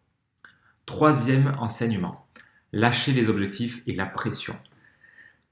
Troisième 0.86 1.56
enseignement, 1.60 2.28
lâcher 2.74 3.12
les 3.12 3.30
objectifs 3.30 3.82
et 3.88 3.96
la 3.96 4.06
pression. 4.06 4.56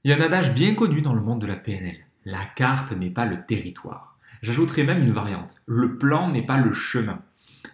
Il 0.04 0.10
y 0.10 0.14
a 0.14 0.16
un 0.16 0.22
adage 0.22 0.54
bien 0.54 0.74
connu 0.74 1.02
dans 1.02 1.12
le 1.12 1.20
monde 1.20 1.40
de 1.40 1.46
la 1.46 1.56
PNL. 1.56 1.96
La 2.24 2.44
carte 2.44 2.92
n'est 2.92 3.10
pas 3.10 3.26
le 3.26 3.44
territoire. 3.44 4.18
J'ajouterai 4.42 4.84
même 4.84 5.02
une 5.02 5.12
variante. 5.12 5.56
Le 5.66 5.98
plan 5.98 6.30
n'est 6.30 6.46
pas 6.46 6.56
le 6.56 6.72
chemin. 6.72 7.20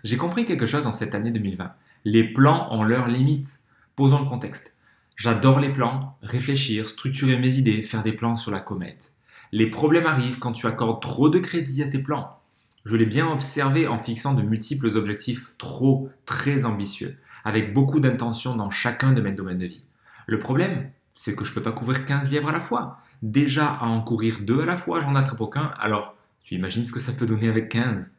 J'ai 0.03 0.17
compris 0.17 0.45
quelque 0.45 0.67
chose 0.67 0.87
en 0.87 0.93
cette 0.93 1.15
année 1.15 1.31
2020. 1.31 1.73
Les 2.05 2.25
plans 2.25 2.69
ont 2.73 2.83
leurs 2.83 3.09
limites. 3.09 3.61
Posons 3.95 4.21
le 4.21 4.29
contexte. 4.29 4.77
J'adore 5.17 5.61
les 5.61 5.73
plans, 5.73 6.19
réfléchir, 6.23 6.89
structurer 6.89 7.39
mes 7.39 7.57
idées, 7.57 7.83
faire 7.83 8.03
des 8.03 8.13
plans 8.13 8.37
sur 8.37 8.51
la 8.51 8.61
comète. 8.61 9.15
Les 9.53 9.71
problèmes 9.71 10.07
arrivent 10.07 10.39
quand 10.39 10.53
tu 10.53 10.67
accordes 10.67 11.01
trop 11.01 11.29
de 11.29 11.39
crédit 11.39 11.83
à 11.83 11.87
tes 11.87 11.99
plans. 11.99 12.39
Je 12.85 12.97
l'ai 12.97 13.07
bien 13.07 13.27
observé 13.27 13.89
en 13.89 13.99
fixant 13.99 14.35
de 14.35 14.43
multiples 14.43 14.89
objectifs 14.97 15.55
trop, 15.59 16.11
très 16.27 16.65
ambitieux, 16.65 17.17
avec 17.47 17.73
beaucoup 17.73 18.01
d'intentions 18.01 18.57
dans 18.57 18.69
chacun 18.69 19.13
de 19.13 19.23
mes 19.23 19.33
domaines 19.33 19.57
de 19.57 19.67
vie. 19.67 19.85
Le 20.27 20.39
problème, 20.39 20.91
c'est 21.15 21.35
que 21.35 21.45
je 21.45 21.51
ne 21.51 21.55
peux 21.55 21.63
pas 21.63 21.73
couvrir 21.73 22.05
15 22.05 22.31
lièvres 22.31 22.51
à 22.51 22.53
la 22.53 22.61
fois. 22.61 22.99
Déjà, 23.23 23.69
à 23.69 23.87
en 23.87 24.03
courir 24.03 24.41
deux 24.43 24.61
à 24.61 24.67
la 24.67 24.77
fois, 24.77 25.01
j'en 25.01 25.15
attrape 25.15 25.41
aucun, 25.41 25.73
alors 25.79 26.17
tu 26.43 26.55
imagines 26.55 26.85
ce 26.85 26.93
que 26.93 27.01
ça 27.01 27.13
peut 27.13 27.25
donner 27.25 27.49
avec 27.49 27.71
15. 27.71 28.13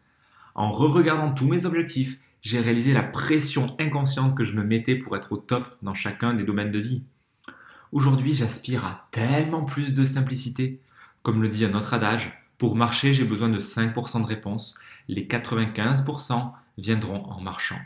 En 0.55 0.71
re-regardant 0.71 1.31
tous 1.31 1.47
mes 1.47 1.65
objectifs 1.65 2.17
j'ai 2.41 2.61
réalisé 2.61 2.93
la 2.93 3.03
pression 3.03 3.75
inconsciente 3.77 4.33
que 4.33 4.45
je 4.45 4.53
me 4.53 4.63
mettais 4.63 4.95
pour 4.95 5.17
être 5.17 5.33
au 5.33 5.37
top 5.37 5.77
dans 5.81 5.93
chacun 5.93 6.33
des 6.33 6.45
domaines 6.45 6.71
de 6.71 6.79
vie. 6.79 7.03
Aujourd'hui, 7.91 8.33
j'aspire 8.33 8.85
à 8.85 9.09
tellement 9.11 9.65
plus 9.65 9.91
de 9.91 10.05
simplicité. 10.05 10.79
Comme 11.23 11.41
le 11.41 11.49
dit 11.49 11.65
un 11.65 11.73
autre 11.73 11.93
adage, 11.93 12.31
pour 12.57 12.77
marcher, 12.77 13.11
j'ai 13.11 13.25
besoin 13.25 13.49
de 13.49 13.59
5% 13.59 14.21
de 14.21 14.25
réponses. 14.25 14.79
Les 15.09 15.25
95% 15.25 16.53
viendront 16.77 17.23
en 17.25 17.41
marchant. 17.41 17.79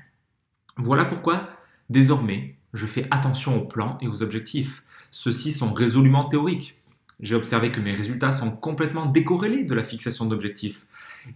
Voilà 0.82 1.06
pourquoi, 1.06 1.48
désormais, 1.92 2.56
je 2.74 2.88
fais 2.88 3.06
attention 3.12 3.56
aux 3.56 3.66
plans 3.66 4.00
et 4.02 4.08
aux 4.08 4.24
objectifs. 4.24 4.84
Ceux-ci 5.12 5.52
sont 5.52 5.74
résolument 5.74 6.26
théoriques. 6.26 6.82
J'ai 7.20 7.36
observé 7.36 7.72
que 7.72 7.80
mes 7.80 7.94
résultats 7.94 8.32
sont 8.32 8.50
complètement 8.50 9.06
décorrélés 9.06 9.64
de 9.64 9.76
la 9.76 9.84
fixation 9.84 10.26
d'objectifs 10.26 10.88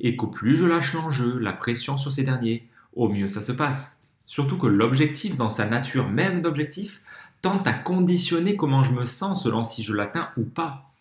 et 0.02 0.16
qu'au 0.16 0.26
plus 0.26 0.56
je 0.56 0.66
lâche 0.66 0.94
l'enjeu, 0.94 1.38
la 1.38 1.54
pression 1.54 1.96
sur 1.96 2.12
ces 2.12 2.24
derniers, 2.24 2.68
au 2.96 3.08
mieux 3.08 3.28
ça 3.28 3.40
se 3.42 3.52
passe. 3.52 4.02
Surtout 4.26 4.58
que 4.58 4.66
l'objectif, 4.66 5.38
dans 5.38 5.52
sa 5.52 5.68
nature 5.68 6.10
même 6.10 6.42
d'objectif, 6.42 7.04
tente 7.44 7.68
à 7.68 7.74
conditionner 7.74 8.56
comment 8.56 8.82
je 8.82 8.94
me 8.94 9.06
sens 9.06 9.44
selon 9.44 9.62
si 9.62 9.84
je 9.84 9.94
l'atteins 9.94 10.30
ou 10.38 10.44
pas. 10.44 10.92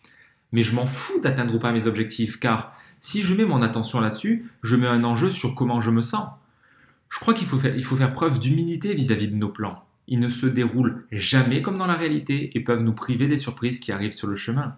Mais 0.51 0.61
je 0.61 0.75
m'en 0.75 0.85
fous 0.85 1.19
d'atteindre 1.19 1.55
ou 1.55 1.59
pas 1.59 1.71
mes 1.71 1.87
objectifs, 1.87 2.39
car 2.39 2.75
si 3.01 3.23
je 3.23 3.33
mets 3.33 3.45
mon 3.45 3.63
attention 3.63 3.99
là-dessus, 4.01 4.51
je 4.61 4.75
mets 4.75 4.85
un 4.85 5.03
enjeu 5.03 5.31
sur 5.31 5.55
comment 5.55 5.81
je 5.81 5.89
me 5.89 6.03
sens. 6.03 6.29
Je 7.15 7.21
crois 7.21 7.33
qu'il 7.33 7.47
faut 7.47 7.57
faire, 7.57 7.73
il 7.73 7.83
faut 7.83 7.95
faire 7.95 8.13
preuve 8.13 8.39
d'humilité 8.39 8.93
vis-à-vis 8.93 9.29
de 9.29 9.35
nos 9.35 9.47
plans. 9.47 9.85
Ils 10.09 10.19
ne 10.19 10.27
se 10.27 10.45
déroulent 10.45 11.05
jamais 11.13 11.61
comme 11.61 11.77
dans 11.77 11.87
la 11.87 11.95
réalité 11.95 12.51
et 12.55 12.59
peuvent 12.59 12.83
nous 12.83 12.93
priver 12.93 13.29
des 13.29 13.37
surprises 13.37 13.79
qui 13.79 13.93
arrivent 13.93 14.11
sur 14.11 14.27
le 14.27 14.35
chemin. 14.35 14.75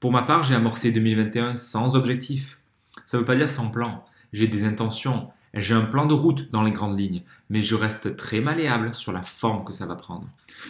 Pour 0.00 0.10
ma 0.10 0.22
part, 0.22 0.42
j'ai 0.42 0.54
amorcé 0.54 0.90
2021 0.90 1.56
sans 1.56 1.94
objectif. 1.94 2.58
Ça 3.04 3.18
ne 3.18 3.20
veut 3.20 3.26
pas 3.26 3.36
dire 3.36 3.50
sans 3.50 3.68
plan. 3.68 4.06
J'ai 4.32 4.48
des 4.48 4.64
intentions, 4.64 5.28
j'ai 5.52 5.74
un 5.74 5.82
plan 5.82 6.06
de 6.06 6.14
route 6.14 6.50
dans 6.50 6.62
les 6.62 6.72
grandes 6.72 6.98
lignes, 6.98 7.22
mais 7.50 7.60
je 7.62 7.74
reste 7.74 8.16
très 8.16 8.40
malléable 8.40 8.94
sur 8.94 9.12
la 9.12 9.22
forme 9.22 9.64
que 9.64 9.74
ça 9.74 9.84
va 9.84 9.96
prendre. 9.96 10.26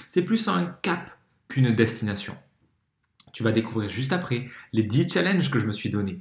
C'est 0.09 0.25
plus 0.25 0.49
un 0.49 0.77
cap 0.83 1.17
qu'une 1.47 1.71
destination. 1.71 2.37
Tu 3.33 3.45
vas 3.45 3.53
découvrir 3.53 3.89
juste 3.91 4.13
après 4.13 4.47
les 4.73 4.83
10 4.83 5.09
challenges 5.09 5.53
que 5.53 5.61
je 5.61 5.67
me 5.67 5.73
suis 5.73 5.89
donnés, 5.89 6.21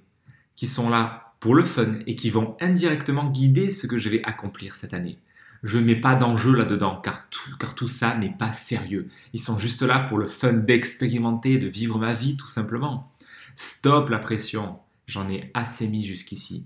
qui 0.56 0.68
sont 0.68 0.90
là 0.90 1.25
pour 1.46 1.54
le 1.54 1.64
fun 1.64 1.94
et 2.08 2.16
qui 2.16 2.32
vont 2.32 2.58
indirectement 2.60 3.30
guider 3.30 3.70
ce 3.70 3.86
que 3.86 4.00
je 4.00 4.10
vais 4.10 4.24
accomplir 4.24 4.74
cette 4.74 4.96
année. 4.96 5.20
Je 5.62 5.78
ne 5.78 5.84
mets 5.86 6.02
pas 6.02 6.16
d'enjeu 6.16 6.56
là-dedans 6.56 7.00
car 7.04 7.30
tout, 7.30 7.52
car 7.60 7.76
tout 7.76 7.88
ça 7.88 8.16
n'est 8.16 8.36
pas 8.36 8.52
sérieux. 8.52 9.10
Ils 9.32 9.40
sont 9.40 9.60
juste 9.60 9.84
là 9.84 10.00
pour 10.00 10.18
le 10.18 10.26
fun 10.26 10.54
d'expérimenter, 10.54 11.60
de 11.60 11.68
vivre 11.68 12.00
ma 12.00 12.16
vie 12.16 12.36
tout 12.36 12.48
simplement. 12.48 13.12
Stop 13.58 14.10
la 14.10 14.18
pression, 14.18 14.80
j'en 15.06 15.30
ai 15.30 15.52
assez 15.54 15.88
mis 15.88 16.04
jusqu'ici 16.04 16.66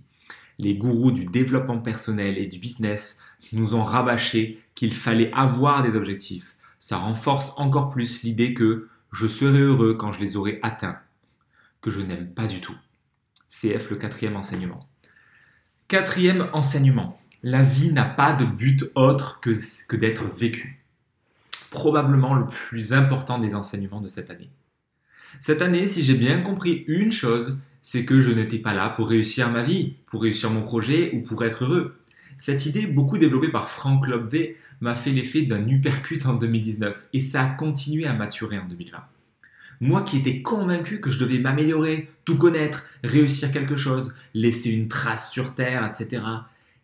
les 0.60 0.76
gourous 0.76 1.12
du 1.12 1.26
développement 1.26 1.80
personnel 1.80 2.38
et 2.38 2.48
du 2.48 2.60
business 2.60 3.22
nous 3.52 3.76
ont 3.76 3.84
rabâché 3.84 4.64
qu'il 4.76 4.94
fallait 4.94 5.32
avoir 5.34 5.84
des 5.84 5.98
objectifs. 5.98 6.56
Ça 6.80 6.98
renforce 6.98 7.54
encore 7.58 7.90
plus 7.90 8.24
l'idée 8.24 8.54
que 8.54 8.88
je 9.12 9.28
serai 9.28 9.60
heureux 9.60 9.96
quand 9.96 10.14
je 10.14 10.22
les 10.22 10.38
aurai 10.38 10.60
atteints, 10.62 11.00
que 11.82 11.92
je 11.92 12.00
n'aime 12.00 12.30
pas 12.30 12.48
du 12.48 12.62
tout. 12.62 12.76
CF 13.50 13.90
le 13.90 13.96
quatrième 13.98 14.36
enseignement. 14.36 14.88
Quatrième 15.88 16.50
enseignement. 16.54 17.20
La 17.42 17.64
vie 17.64 17.92
n'a 17.92 18.06
pas 18.06 18.34
de 18.34 18.46
but 18.46 18.86
autre 18.96 19.40
que, 19.42 19.96
d'être 19.96 20.28
vécue. 20.36 20.84
Probablement 21.72 22.36
le 22.36 22.46
plus 22.46 22.94
important 22.94 23.40
des 23.40 23.56
enseignements 23.56 24.02
de 24.02 24.08
cette 24.08 24.30
année. 24.30 24.50
Cette 25.40 25.62
année, 25.62 25.88
si 25.88 26.04
j'ai 26.04 26.16
bien 26.16 26.42
compris 26.42 26.84
une 26.88 27.12
chose, 27.12 27.58
c'est 27.82 28.06
que 28.06 28.22
je 28.22 28.32
n'étais 28.32 28.60
pas 28.60 28.74
là 28.74 28.90
pour 28.90 29.10
réussir 29.10 29.50
ma 29.50 29.64
vie, 29.64 29.96
pour 30.08 30.22
réussir 30.22 30.50
mon 30.50 30.62
projet 30.62 31.12
ou 31.14 31.24
pour 31.24 31.44
être 31.44 31.64
heureux. 31.64 32.00
Cette 32.38 32.66
idée, 32.66 32.88
beaucoup 32.88 33.18
développée 33.18 33.50
par 33.50 33.70
Frank 33.70 34.08
Lobvé, 34.08 34.58
m'a 34.82 34.96
fait 34.96 35.12
l'effet 35.12 35.44
d'un 35.44 35.68
uppercut 35.68 36.26
en 36.26 36.36
2019 36.36 37.06
et 37.14 37.20
ça 37.20 37.44
a 37.44 37.46
continué 37.48 38.06
à 38.06 38.14
maturer 38.14 38.60
en 38.60 38.68
2020. 38.68 39.00
Moi 39.82 40.02
qui 40.02 40.18
étais 40.18 40.42
convaincu 40.42 41.00
que 41.00 41.10
je 41.10 41.20
devais 41.20 41.40
m'améliorer, 41.40 42.10
tout 42.26 42.38
connaître, 42.38 42.84
réussir 43.04 43.52
quelque 43.52 43.78
chose, 43.78 44.14
laisser 44.34 44.72
une 44.72 44.90
trace 44.90 45.32
sur 45.32 45.56
Terre, 45.56 45.86
etc., 45.86 46.24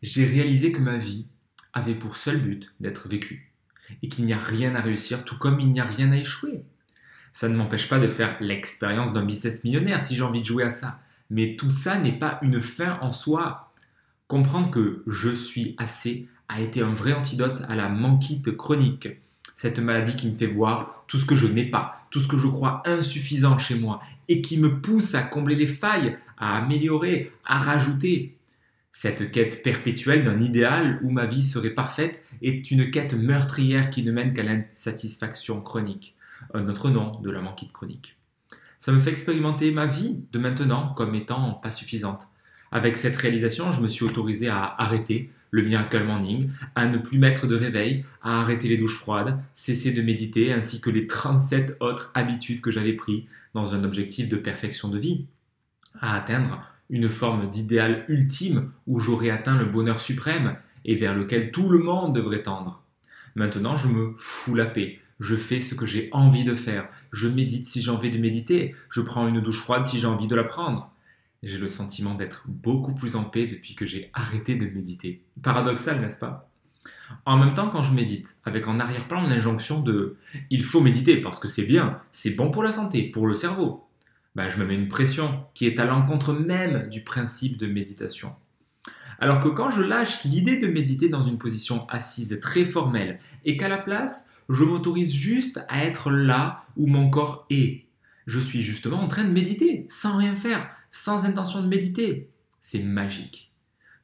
j'ai 0.02 0.26
réalisé 0.26 0.72
que 0.72 0.82
ma 0.82 0.98
vie 0.98 1.28
avait 1.74 1.96
pour 1.96 2.16
seul 2.16 2.40
but 2.40 2.74
d'être 2.80 3.10
vécue 3.10 3.52
et 4.02 4.08
qu'il 4.08 4.26
n'y 4.26 4.34
a 4.34 4.40
rien 4.40 4.76
à 4.76 4.82
réussir, 4.82 5.26
tout 5.26 5.38
comme 5.38 5.60
il 5.60 5.72
n'y 5.72 5.80
a 5.80 5.86
rien 5.86 6.12
à 6.12 6.18
échouer. 6.18 6.64
Ça 7.34 7.50
ne 7.50 7.56
m'empêche 7.56 7.90
pas 7.90 8.00
de 8.00 8.08
faire 8.08 8.38
l'expérience 8.40 9.12
d'un 9.12 9.26
business 9.26 9.64
millionnaire 9.64 10.02
si 10.02 10.16
j'ai 10.16 10.24
envie 10.24 10.42
de 10.42 10.46
jouer 10.46 10.64
à 10.64 10.70
ça. 10.70 11.00
Mais 11.30 11.56
tout 11.58 11.70
ça 11.70 11.98
n'est 11.98 12.18
pas 12.18 12.40
une 12.42 12.62
fin 12.62 12.98
en 13.02 13.12
soi. 13.12 13.74
Comprendre 14.28 14.72
que 14.72 15.04
je 15.06 15.32
suis 15.32 15.76
assez 15.78 16.30
a 16.48 16.62
été 16.62 16.82
un 16.82 16.94
vrai 16.94 17.14
antidote 17.14 17.62
à 17.68 17.76
la 17.76 17.90
manquite 17.90 18.56
chronique. 18.56 19.10
Cette 19.56 19.80
maladie 19.80 20.16
qui 20.16 20.30
me 20.30 20.36
fait 20.36 20.48
voir 20.48 21.06
tout 21.08 21.18
ce 21.18 21.26
que 21.26 21.36
je 21.36 21.48
n'ai 21.48 21.66
pas, 21.66 22.06
tout 22.12 22.20
ce 22.20 22.28
que 22.28 22.38
je 22.38 22.48
crois 22.48 22.84
insuffisant 22.86 23.58
chez 23.58 23.76
moi 23.76 24.00
et 24.28 24.42
qui 24.42 24.58
me 24.58 24.82
pousse 24.82 25.16
à 25.16 25.22
combler 25.22 25.56
les 25.56 25.68
failles, 25.68 26.18
à 26.38 26.58
améliorer, 26.58 27.32
à 27.46 27.60
rajouter. 27.60 28.38
Cette 28.92 29.32
quête 29.32 29.64
perpétuelle 29.64 30.24
d'un 30.24 30.40
idéal 30.40 31.00
où 31.04 31.12
ma 31.12 31.26
vie 31.26 31.44
serait 31.44 31.70
parfaite 31.70 32.22
est 32.42 32.70
une 32.72 32.92
quête 32.92 33.14
meurtrière 33.14 33.90
qui 33.90 34.04
ne 34.04 34.12
mène 34.12 34.34
qu'à 34.34 34.44
l'insatisfaction 34.44 35.62
chronique, 35.62 36.16
un 36.54 36.68
autre 36.70 36.90
nom 36.90 37.20
de 37.22 37.32
la 37.32 37.42
manquite 37.42 37.74
chronique. 37.74 38.18
Ça 38.80 38.92
me 38.92 39.00
fait 39.00 39.10
expérimenter 39.10 39.72
ma 39.72 39.86
vie 39.86 40.20
de 40.32 40.40
maintenant 40.40 40.94
comme 40.94 41.16
étant 41.16 41.54
pas 41.54 41.72
suffisante. 41.72 42.28
Avec 42.72 42.96
cette 42.96 43.16
réalisation, 43.16 43.72
je 43.72 43.82
me 43.82 43.88
suis 43.88 44.06
autorisé 44.06 44.48
à 44.48 44.76
arrêter 44.78 45.32
le 45.56 45.62
miracle 45.62 46.04
morning, 46.04 46.50
à 46.76 46.86
ne 46.86 46.98
plus 46.98 47.18
mettre 47.18 47.48
de 47.48 47.56
réveil, 47.56 48.04
à 48.22 48.42
arrêter 48.42 48.68
les 48.68 48.76
douches 48.76 48.98
froides, 48.98 49.40
cesser 49.54 49.92
de 49.94 50.02
méditer, 50.02 50.52
ainsi 50.52 50.82
que 50.82 50.90
les 50.90 51.08
37 51.08 51.78
autres 51.80 52.12
habitudes 52.14 52.60
que 52.60 52.72
j'avais 52.72 52.92
prises 52.92 53.24
dans 53.54 53.74
un 53.74 53.86
objectif 53.86 54.28
de 54.28 54.36
perfection 54.36 54.90
de 54.90 55.00
vie, 55.00 55.28
à 56.02 56.18
atteindre 56.18 56.62
une 56.90 57.08
forme 57.08 57.50
d'idéal 57.50 58.04
ultime 58.10 58.72
où 58.86 59.00
j'aurais 59.00 59.30
atteint 59.30 59.58
le 59.58 59.64
bonheur 59.64 60.02
suprême 60.02 60.58
et 60.84 60.96
vers 60.96 61.16
lequel 61.16 61.52
tout 61.52 61.70
le 61.70 61.80
monde 61.80 62.14
devrait 62.14 62.44
tendre. 62.44 62.84
Maintenant, 63.36 63.78
je 63.78 63.88
me 63.88 64.14
fous 64.18 64.56
la 64.56 64.66
paix. 64.66 65.00
Je 65.22 65.38
fais 65.38 65.62
ce 65.62 65.74
que 65.74 65.86
j'ai 65.86 66.10
envie 66.12 66.44
de 66.44 66.54
faire. 66.54 66.90
Je 67.14 67.30
médite 67.30 67.66
si 67.66 67.82
j'ai 67.82 67.92
envie 67.92 68.12
de 68.12 68.18
méditer. 68.18 68.76
Je 68.90 69.00
prends 69.00 69.26
une 69.26 69.40
douche 69.40 69.62
froide 69.62 69.86
si 69.86 70.00
j'ai 70.00 70.08
envie 70.08 70.28
de 70.28 70.36
la 70.36 70.44
prendre. 70.44 70.92
J'ai 71.46 71.60
le 71.60 71.68
sentiment 71.68 72.16
d'être 72.16 72.44
beaucoup 72.48 72.96
plus 72.96 73.16
en 73.16 73.24
paix 73.24 73.46
depuis 73.46 73.76
que 73.76 73.86
j'ai 73.86 74.10
arrêté 74.14 74.56
de 74.56 74.66
méditer. 74.66 75.22
Paradoxal, 75.44 76.02
n'est-ce 76.02 76.18
pas? 76.18 76.50
En 77.24 77.38
même 77.38 77.54
temps, 77.54 77.70
quand 77.70 77.84
je 77.84 77.94
médite, 77.94 78.38
avec 78.46 78.68
en 78.68 78.80
arrière-plan 78.80 79.22
l'injonction 79.22 79.80
de 79.80 80.18
il 80.50 80.64
faut 80.64 80.82
méditer 80.82 81.22
parce 81.22 81.40
que 81.40 81.48
c'est 81.48 81.66
bien, 81.66 82.02
c'est 82.12 82.32
bon 82.32 82.50
pour 82.50 82.64
la 82.64 82.72
santé, 82.72 83.04
pour 83.12 83.28
le 83.28 83.36
cerveau, 83.36 83.88
bah, 84.34 84.50
je 84.50 84.58
me 84.58 84.66
mets 84.66 84.74
une 84.74 84.88
pression 84.88 85.46
qui 85.54 85.68
est 85.68 85.80
à 85.80 85.86
l'encontre 85.86 86.34
même 86.34 86.90
du 86.90 87.04
principe 87.04 87.58
de 87.58 87.68
méditation. 87.68 88.34
Alors 89.20 89.40
que 89.40 89.48
quand 89.48 89.70
je 89.70 89.84
lâche 89.84 90.24
l'idée 90.24 90.58
de 90.58 90.68
méditer 90.68 91.10
dans 91.10 91.22
une 91.22 91.38
position 91.38 91.88
assise 91.90 92.40
très 92.42 92.66
formelle 92.66 93.20
et 93.46 93.56
qu'à 93.56 93.70
la 93.70 93.78
place, 93.78 94.32
je 94.50 94.64
m'autorise 94.64 95.14
juste 95.14 95.64
à 95.68 95.86
être 95.86 96.10
là 96.10 96.66
où 96.76 96.88
mon 96.88 97.12
corps 97.12 97.46
est, 97.52 97.86
je 98.26 98.40
suis 98.40 98.64
justement 98.64 99.04
en 99.04 99.08
train 99.08 99.26
de 99.26 99.32
méditer, 99.32 99.86
sans 99.90 100.18
rien 100.18 100.34
faire, 100.34 100.68
sans 100.96 101.26
intention 101.26 101.62
de 101.62 101.68
méditer. 101.68 102.30
C'est 102.62 102.82
magique. 102.82 103.52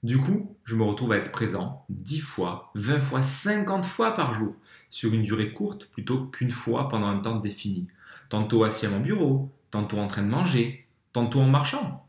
Du 0.03 0.17
coup, 0.17 0.57
je 0.65 0.75
me 0.75 0.83
retrouve 0.83 1.13
à 1.13 1.17
être 1.17 1.31
présent 1.31 1.85
10 1.87 2.19
fois, 2.19 2.69
20 2.75 2.99
fois, 2.99 3.21
50 3.21 3.85
fois 3.85 4.13
par 4.13 4.33
jour, 4.33 4.55
sur 4.89 5.13
une 5.13 5.23
durée 5.23 5.53
courte 5.53 5.85
plutôt 5.85 6.25
qu'une 6.25 6.51
fois 6.51 6.89
pendant 6.89 7.07
un 7.07 7.19
temps 7.19 7.39
défini. 7.39 7.87
Tantôt 8.27 8.65
assis 8.65 8.85
à 8.85 8.89
mon 8.89 8.99
bureau, 8.99 9.49
tantôt 9.71 9.99
en 9.99 10.07
train 10.07 10.21
de 10.21 10.27
manger, 10.27 10.85
tantôt 11.13 11.39
en 11.39 11.47
marchant. 11.47 12.05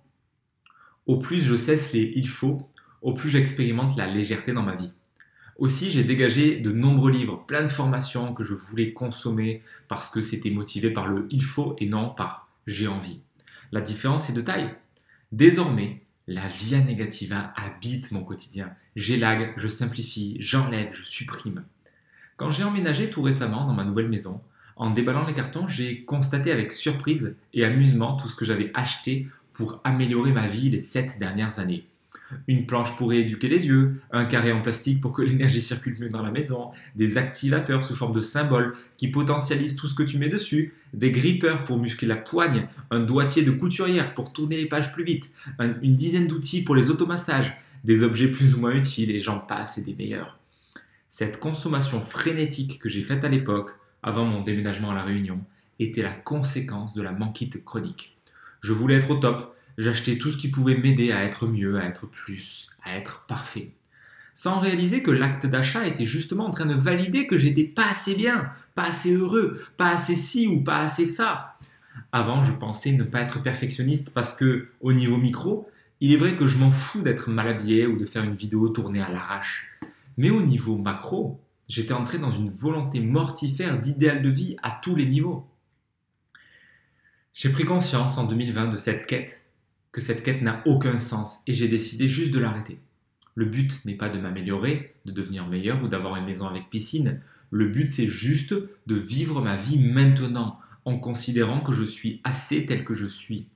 Au 1.07 1.17
plus 1.17 1.43
je 1.43 1.57
cesse 1.57 1.93
les 1.93 2.13
il 2.17 2.29
faut, 2.29 2.69
au 3.03 3.15
plus 3.15 3.31
j'expérimente 3.31 3.97
la 3.97 4.09
légèreté 4.09 4.53
dans 4.53 4.63
ma 4.63 4.75
vie. 4.75 4.93
Aussi, 5.59 5.93
j'ai 5.93 6.03
dégagé 6.03 6.59
de 6.59 6.73
nombreux 6.73 7.13
livres, 7.13 7.45
plein 7.47 7.63
de 7.63 7.69
formations 7.69 8.35
que 8.35 8.43
je 8.43 8.55
voulais 8.55 8.93
consommer 8.93 9.63
parce 9.87 10.09
que 10.09 10.23
c'était 10.23 10.51
motivé 10.51 10.91
par 10.91 11.07
le 11.07 11.29
il 11.31 11.45
faut 11.45 11.77
et 11.79 11.87
non 11.87 12.11
par 12.11 12.49
j'ai 12.67 12.89
envie. 12.89 13.23
La 13.73 13.81
différence 13.81 14.29
est 14.29 14.35
de 14.35 14.43
taille. 14.43 14.75
Désormais, 15.33 16.03
la 16.27 16.47
via 16.47 16.81
negativa 16.81 17.55
habite 17.57 18.13
mon 18.13 18.23
quotidien. 18.23 18.71
J'élague, 18.97 19.55
je 19.57 19.67
simplifie, 19.67 20.37
j'enlève, 20.39 20.93
je 20.93 21.03
supprime. 21.03 21.65
Quand 22.37 22.51
j'ai 22.51 22.65
emménagé 22.65 23.09
tout 23.09 23.23
récemment 23.23 23.67
dans 23.67 23.73
ma 23.73 23.85
nouvelle 23.85 24.11
maison, 24.11 24.43
en 24.77 24.91
déballant 24.91 25.27
les 25.27 25.33
cartons, 25.33 25.67
j'ai 25.67 26.05
constaté 26.05 26.53
avec 26.53 26.71
surprise 26.71 27.35
et 27.55 27.65
amusement 27.65 28.17
tout 28.17 28.29
ce 28.29 28.37
que 28.37 28.45
j'avais 28.45 28.71
acheté 28.75 29.27
pour 29.55 29.81
améliorer 29.85 30.33
ma 30.33 30.49
vie 30.49 30.69
les 30.69 30.79
sept 30.79 31.19
dernières 31.19 31.59
années. 31.59 31.87
Une 32.49 32.67
planche 32.67 32.97
pour 32.97 33.11
rééduquer 33.11 33.49
les 33.49 33.67
yeux, 33.67 34.01
un 34.11 34.25
carré 34.25 34.53
en 34.53 34.63
plastique 34.63 35.01
pour 35.01 35.13
que 35.13 35.23
l'énergie 35.23 35.61
circule 35.61 35.97
mieux 36.01 36.09
dans 36.09 36.23
la 36.23 36.31
maison, 36.31 36.71
des 36.97 37.19
activateurs 37.19 37.85
sous 37.85 37.95
forme 37.95 38.15
de 38.15 38.21
symboles 38.21 38.75
qui 38.97 39.09
potentialisent 39.09 39.77
tout 39.77 39.89
ce 39.89 39.95
que 39.95 40.03
tu 40.03 40.19
mets 40.19 40.29
dessus, 40.29 40.75
des 40.95 41.11
grippers 41.11 41.65
pour 41.65 41.79
muscler 41.79 42.09
la 42.09 42.17
poigne, 42.17 42.67
un 42.91 43.01
doigtier 43.01 43.43
de 43.43 43.51
couturière 43.51 44.15
pour 44.15 44.33
tourner 44.33 44.57
les 44.57 44.67
pages 44.67 44.93
plus 44.93 45.05
vite, 45.05 45.31
une 45.83 45.95
dizaine 45.95 46.27
d'outils 46.27 46.65
pour 46.65 46.75
les 46.75 46.91
automassages, 46.91 47.57
des 47.85 48.03
objets 48.03 48.29
plus 48.29 48.55
ou 48.55 48.61
moins 48.61 48.75
utiles 48.75 49.11
et 49.11 49.21
j'en 49.21 49.39
passe 49.39 49.79
et 49.79 49.83
des 49.83 49.95
meilleurs. 49.95 50.39
Cette 51.09 51.41
consommation 51.41 52.01
frénétique 52.01 52.79
que 52.79 52.89
j'ai 52.89 53.03
faite 53.03 53.25
à 53.25 53.29
l'époque 53.29 53.73
avant 54.03 54.25
mon 54.25 54.43
déménagement 54.43 54.91
à 54.91 54.95
La 54.95 55.03
Réunion, 55.03 55.41
était 55.79 56.03
la 56.03 56.13
conséquence 56.13 56.95
de 56.95 57.03
la 57.03 57.13
manquite 57.13 57.65
chronique. 57.65 58.17
Je 58.61 58.73
voulais 58.73 58.97
être 58.97 59.11
au 59.11 59.17
top, 59.17 59.57
j'achetais 59.79 60.19
tout 60.19 60.31
ce 60.31 60.37
qui 60.37 60.49
pouvait 60.49 60.77
m'aider 60.77 61.13
à 61.13 61.25
être 61.25 61.47
mieux, 61.47 61.79
à 61.79 61.85
être 61.85 62.07
plus, 62.07 62.69
à 62.85 62.97
être 62.97 63.25
parfait. 63.27 63.73
Sans 64.35 64.61
réaliser 64.61 65.03
que 65.03 65.11
l'acte 65.11 65.47
d'achat 65.47 65.87
était 65.87 66.07
justement 66.07 66.47
en 66.47 66.51
train 66.51 66.67
de 66.67 66.75
valider 66.75 67.27
que 67.27 67.37
j'étais 67.37 67.65
pas 67.65 67.91
assez 67.91 68.15
bien, 68.15 68.51
pas 68.75 68.85
assez 68.85 69.13
heureux, 69.15 69.63
pas 69.77 69.91
assez 69.91 70.17
ci 70.17 70.47
ou 70.47 70.63
pas 70.63 70.79
assez 70.79 71.07
ça. 71.07 71.59
Avant, 72.13 72.43
je 72.43 72.53
pensais 72.53 72.93
ne 72.93 73.05
pas 73.05 73.21
être 73.21 73.43
perfectionniste 73.43 74.13
parce 74.15 74.35
que, 74.35 74.69
au 74.81 74.93
niveau 74.93 75.19
micro, 75.19 75.69
il 76.01 76.13
est 76.13 76.17
vrai 76.17 76.37
que 76.37 76.47
je 76.47 76.59
m'en 76.59 76.71
fous 76.71 77.03
d'être 77.03 77.31
mal 77.31 77.49
habillé 77.49 77.87
ou 77.87 77.97
de 77.97 78.05
faire 78.05 78.25
une 78.25 78.35
vidéo 78.35 78.69
tournée 78.71 79.03
à 79.03 79.11
l'arrache. 79.11 79.69
Mais 80.17 80.31
au 80.31 80.43
niveau 80.43 80.79
macro, 80.79 81.43
J'étais 81.73 81.95
entré 81.95 82.19
dans 82.19 82.31
une 82.31 82.51
volonté 82.51 83.01
mortifère 83.01 83.81
d'idéal 83.81 84.21
de 84.21 84.29
vie 84.29 84.57
à 84.63 84.79
tous 84.83 84.95
les 84.95 85.07
niveaux. 85.07 85.49
J'ai 87.33 87.51
pris 87.51 87.65
conscience 87.65 88.19
en 88.19 88.25
2020 88.25 88.67
de 88.67 88.77
cette 88.77 89.07
quête, 89.07 89.42
que 89.93 90.01
cette 90.01 90.23
quête 90.23 90.43
n'a 90.43 90.63
aucun 90.67 90.99
sens 90.99 91.43
et 91.47 91.53
j'ai 91.53 91.69
décidé 91.69 92.09
juste 92.09 92.33
de 92.33 92.39
l'arrêter. 92.39 92.79
Le 93.35 93.45
but 93.45 93.85
n'est 93.85 93.97
pas 93.97 94.09
de 94.09 94.19
m'améliorer, 94.19 94.95
de 95.05 95.13
devenir 95.13 95.47
meilleur 95.47 95.83
ou 95.83 95.89
d'avoir 95.89 96.17
une 96.17 96.25
maison 96.25 96.47
avec 96.47 96.71
piscine. 96.71 97.21
Le 97.51 97.67
but 97.67 97.87
c'est 97.87 98.09
juste 98.09 98.55
de 98.87 98.95
vivre 98.95 99.41
ma 99.41 99.57
vie 99.57 99.79
maintenant 99.79 100.59
en 100.85 100.99
considérant 100.99 101.61
que 101.61 101.73
je 101.73 101.85
suis 101.85 102.21
assez 102.25 102.67
tel 102.67 102.85
que 102.85 102.95
je 102.95 103.07
suis. 103.07 103.47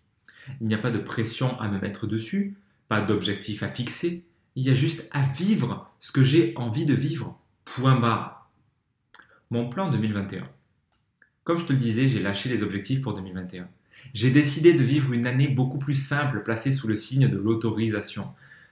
Il 0.60 0.68
n'y 0.68 0.74
a 0.74 0.78
pas 0.78 0.90
de 0.90 0.98
pression 0.98 1.58
à 1.58 1.68
me 1.68 1.80
mettre 1.80 2.06
dessus, 2.06 2.56
pas 2.88 3.00
d'objectif 3.00 3.62
à 3.62 3.68
fixer, 3.68 4.24
il 4.54 4.64
y 4.64 4.70
a 4.70 4.74
juste 4.74 5.08
à 5.10 5.22
vivre 5.22 5.90
ce 6.00 6.12
que 6.12 6.22
j'ai 6.22 6.54
envie 6.56 6.86
de 6.86 6.94
vivre. 6.94 7.38
Point 7.64 7.98
barre. 7.98 8.50
Mon 9.50 9.68
plan 9.68 9.90
2021. 9.90 10.48
Comme 11.44 11.58
je 11.58 11.64
te 11.64 11.72
le 11.72 11.78
disais, 11.78 12.08
j'ai 12.08 12.20
lâché 12.20 12.48
les 12.48 12.62
objectifs 12.62 13.00
pour 13.00 13.14
2021. 13.14 13.68
J'ai 14.14 14.30
décidé 14.30 14.72
de 14.72 14.84
vivre 14.84 15.12
une 15.12 15.26
année 15.26 15.48
beaucoup 15.48 15.78
plus 15.78 15.94
simple, 15.94 16.42
placée 16.42 16.72
sous 16.72 16.88
le 16.88 16.94
signe 16.94 17.28
de 17.28 17.36
l'autorisation. 17.36 18.28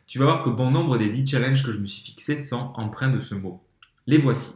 Tu 0.07 0.19
vas 0.19 0.27
voir 0.27 0.43
que 0.43 0.51
bon 0.51 0.71
nombre 0.71 0.99
des 0.99 1.09
10 1.09 1.27
challenges 1.27 1.63
que 1.63 1.73
je 1.73 1.79
me 1.79 1.87
suis 1.87 2.03
fixés 2.03 2.37
sont 2.37 2.73
empreints 2.75 3.11
de 3.11 3.21
ce 3.21 3.35
mot. 3.35 3.63
Les 4.07 4.19
voici. 4.19 4.53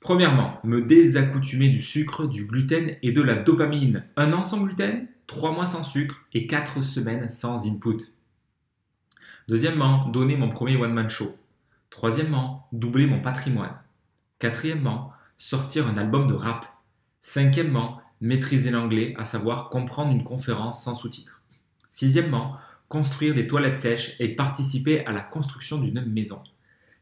Premièrement, 0.00 0.60
me 0.64 0.82
désaccoutumer 0.82 1.68
du 1.68 1.80
sucre, 1.80 2.26
du 2.26 2.46
gluten 2.46 2.96
et 3.02 3.12
de 3.12 3.22
la 3.22 3.34
dopamine. 3.34 4.04
Un 4.16 4.32
an 4.32 4.44
sans 4.44 4.60
gluten, 4.60 5.08
3 5.26 5.52
mois 5.52 5.66
sans 5.66 5.82
sucre 5.82 6.26
et 6.32 6.46
4 6.46 6.80
semaines 6.80 7.28
sans 7.28 7.66
input. 7.66 7.98
Deuxièmement, 9.48 10.08
donner 10.08 10.36
mon 10.36 10.48
premier 10.48 10.76
one-man 10.76 11.08
show. 11.08 11.36
Troisièmement, 11.90 12.68
doubler 12.72 13.06
mon 13.06 13.20
patrimoine. 13.20 13.76
Quatrièmement, 14.38 15.12
sortir 15.36 15.86
un 15.86 15.96
album 15.96 16.26
de 16.26 16.34
rap. 16.34 16.66
Cinquièmement, 17.20 18.00
maîtriser 18.20 18.70
l'anglais, 18.70 19.14
à 19.18 19.24
savoir 19.24 19.68
comprendre 19.68 20.12
une 20.12 20.24
conférence 20.24 20.82
sans 20.82 20.94
sous-titres. 20.94 21.42
Sixièmement, 21.90 22.56
construire 22.88 23.34
des 23.34 23.46
toilettes 23.46 23.78
sèches 23.78 24.14
et 24.18 24.34
participer 24.34 25.04
à 25.06 25.12
la 25.12 25.20
construction 25.20 25.78
d'une 25.78 26.04
maison. 26.04 26.42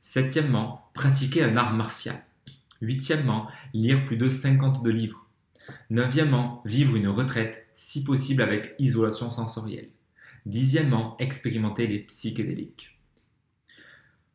Septièmement, 0.03 0.91
pratiquer 0.95 1.43
un 1.43 1.57
art 1.57 1.75
martial. 1.75 2.25
Huitièmement, 2.81 3.49
lire 3.73 4.05
plus 4.05 4.17
de 4.17 4.29
50 4.29 4.83
de 4.83 4.91
livres. 4.91 5.27
Neuvièmement, 5.91 6.63
vivre 6.65 6.97
une 6.97 7.09
retraite, 7.09 7.67
si 7.75 8.05
possible 8.05 8.43
avec 8.43 8.75
isolation 8.79 9.31
sensorielle. 9.31 9.89
Dixièmement, 10.47 11.17
expérimenter 11.19 11.87
les 11.87 12.01
psychédéliques. 12.01 12.99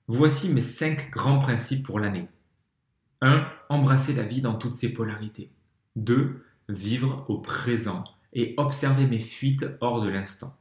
Voici 0.08 0.50
mes 0.50 0.62
cinq 0.62 1.12
grands 1.12 1.38
principes 1.38 1.86
pour 1.86 2.00
l'année. 2.00 2.28
1. 3.22 3.48
Embrasser 3.70 4.14
la 4.14 4.24
vie 4.24 4.42
dans 4.42 4.56
toutes 4.56 4.74
ses 4.74 4.92
polarités. 4.92 5.52
2. 5.98 6.44
Vivre 6.70 7.26
au 7.28 7.40
présent 7.40 8.04
et 8.34 8.54
observer 8.58 9.06
mes 9.08 9.20
fuites 9.20 9.66
hors 9.82 10.02
de 10.02 10.10
l'instant. 10.10 10.56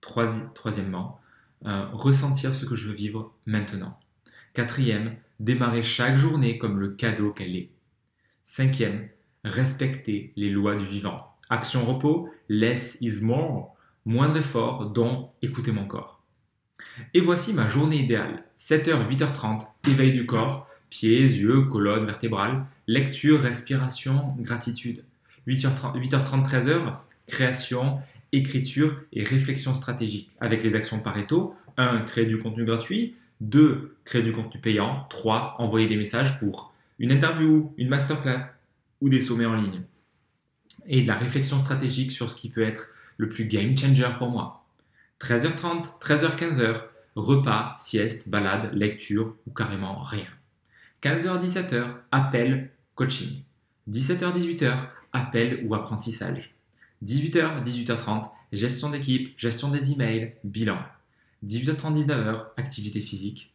Troisièmement, 0.00 1.20
euh, 1.66 1.86
ressentir 1.92 2.54
ce 2.54 2.64
que 2.64 2.76
je 2.76 2.88
veux 2.88 2.94
vivre 2.94 3.34
maintenant. 3.44 3.98
Quatrième, 4.54 5.16
démarrer 5.40 5.82
chaque 5.82 6.16
journée 6.16 6.56
comme 6.56 6.78
le 6.78 6.90
cadeau 6.90 7.32
qu'elle 7.32 7.56
est. 7.56 7.70
Cinquième, 8.44 9.08
respecter 9.44 10.32
les 10.36 10.50
lois 10.50 10.76
du 10.76 10.84
vivant. 10.84 11.34
Action-repos, 11.50 12.30
less 12.48 12.98
is 13.00 13.20
more, 13.22 13.74
moindre 14.04 14.36
effort, 14.38 14.90
dont 14.90 15.30
écouter 15.42 15.72
mon 15.72 15.86
corps. 15.86 16.22
Et 17.12 17.20
voici 17.20 17.52
ma 17.52 17.68
journée 17.68 17.98
idéale. 17.98 18.44
7h, 18.56 19.08
8h30, 19.08 19.66
éveil 19.88 20.12
du 20.12 20.26
corps, 20.26 20.68
pieds, 20.90 21.26
yeux, 21.26 21.62
colonne 21.62 22.06
vertébrale, 22.06 22.66
lecture, 22.86 23.42
respiration, 23.42 24.34
gratitude. 24.38 25.04
8h30, 25.48 25.98
8h30 25.98 26.48
13h, 26.48 26.96
création, 27.26 27.98
écriture 28.32 29.00
et 29.12 29.24
réflexion 29.24 29.74
stratégique 29.74 30.30
avec 30.40 30.62
les 30.62 30.74
actions 30.74 31.00
Pareto. 31.00 31.54
1. 31.76 32.00
Créer 32.02 32.26
du 32.26 32.36
contenu 32.36 32.64
gratuit. 32.64 33.16
2. 33.40 33.96
Créer 34.04 34.22
du 34.22 34.32
contenu 34.32 34.60
payant. 34.60 35.06
3. 35.10 35.56
Envoyer 35.58 35.86
des 35.86 35.96
messages 35.96 36.38
pour 36.38 36.72
une 36.98 37.12
interview, 37.12 37.72
une 37.78 37.88
masterclass 37.88 38.54
ou 39.00 39.08
des 39.08 39.20
sommets 39.20 39.46
en 39.46 39.54
ligne. 39.54 39.82
Et 40.86 41.02
de 41.02 41.06
la 41.06 41.14
réflexion 41.14 41.58
stratégique 41.58 42.12
sur 42.12 42.28
ce 42.28 42.34
qui 42.34 42.48
peut 42.48 42.62
être 42.62 42.88
le 43.16 43.28
plus 43.28 43.44
game 43.44 43.76
changer 43.76 44.08
pour 44.18 44.30
moi. 44.30 44.64
13h30, 45.20 45.98
13h15h, 46.00 46.82
repas, 47.16 47.74
sieste, 47.78 48.28
balade, 48.28 48.70
lecture 48.74 49.36
ou 49.46 49.50
carrément 49.50 50.00
rien. 50.02 50.26
15h-17h, 51.02 51.86
appel, 52.10 52.70
coaching. 52.94 53.42
17h-18h, 53.90 54.88
appel 55.18 55.64
ou 55.64 55.74
apprentissage. 55.74 56.54
18h, 57.04 57.62
18h30, 57.62 58.30
gestion 58.52 58.90
d'équipe, 58.90 59.38
gestion 59.38 59.70
des 59.70 59.92
emails, 59.92 60.34
bilan. 60.44 60.78
18h30, 61.46 62.06
19h, 62.06 62.46
activité 62.56 63.00
physique. 63.00 63.52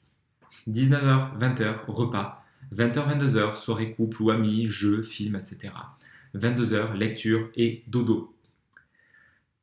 19h, 0.70 1.38
20h, 1.38 1.86
repas. 1.88 2.46
20h, 2.74 3.20
22h, 3.20 3.56
soirée 3.56 3.92
couple 3.94 4.22
ou 4.22 4.32
amis, 4.32 4.68
jeux, 4.68 5.04
films, 5.04 5.36
etc. 5.36 5.74
22h, 6.36 6.94
lecture 6.94 7.50
et 7.56 7.84
dodo. 7.88 8.34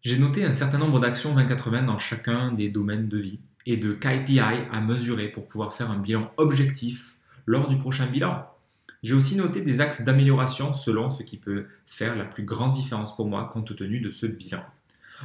J'ai 0.02 0.18
noté 0.18 0.44
un 0.44 0.52
certain 0.52 0.78
nombre 0.78 1.00
d'actions 1.00 1.34
20-80 1.36 1.84
dans 1.86 1.98
chacun 1.98 2.52
des 2.52 2.68
domaines 2.68 3.08
de 3.08 3.18
vie 3.18 3.40
et 3.66 3.76
de 3.76 3.92
KPI 3.92 4.40
à 4.40 4.80
mesurer 4.80 5.28
pour 5.28 5.46
pouvoir 5.46 5.72
faire 5.74 5.90
un 5.90 5.98
bilan 5.98 6.30
objectif 6.36 7.16
lors 7.46 7.68
du 7.68 7.76
prochain 7.76 8.06
bilan. 8.06 8.49
J'ai 9.02 9.14
aussi 9.14 9.36
noté 9.36 9.62
des 9.62 9.80
axes 9.80 10.02
d'amélioration 10.02 10.72
selon 10.72 11.08
ce 11.08 11.22
qui 11.22 11.38
peut 11.38 11.66
faire 11.86 12.16
la 12.16 12.24
plus 12.24 12.44
grande 12.44 12.72
différence 12.72 13.16
pour 13.16 13.26
moi 13.26 13.48
compte 13.52 13.74
tenu 13.74 14.00
de 14.00 14.10
ce 14.10 14.26
bilan. 14.26 14.62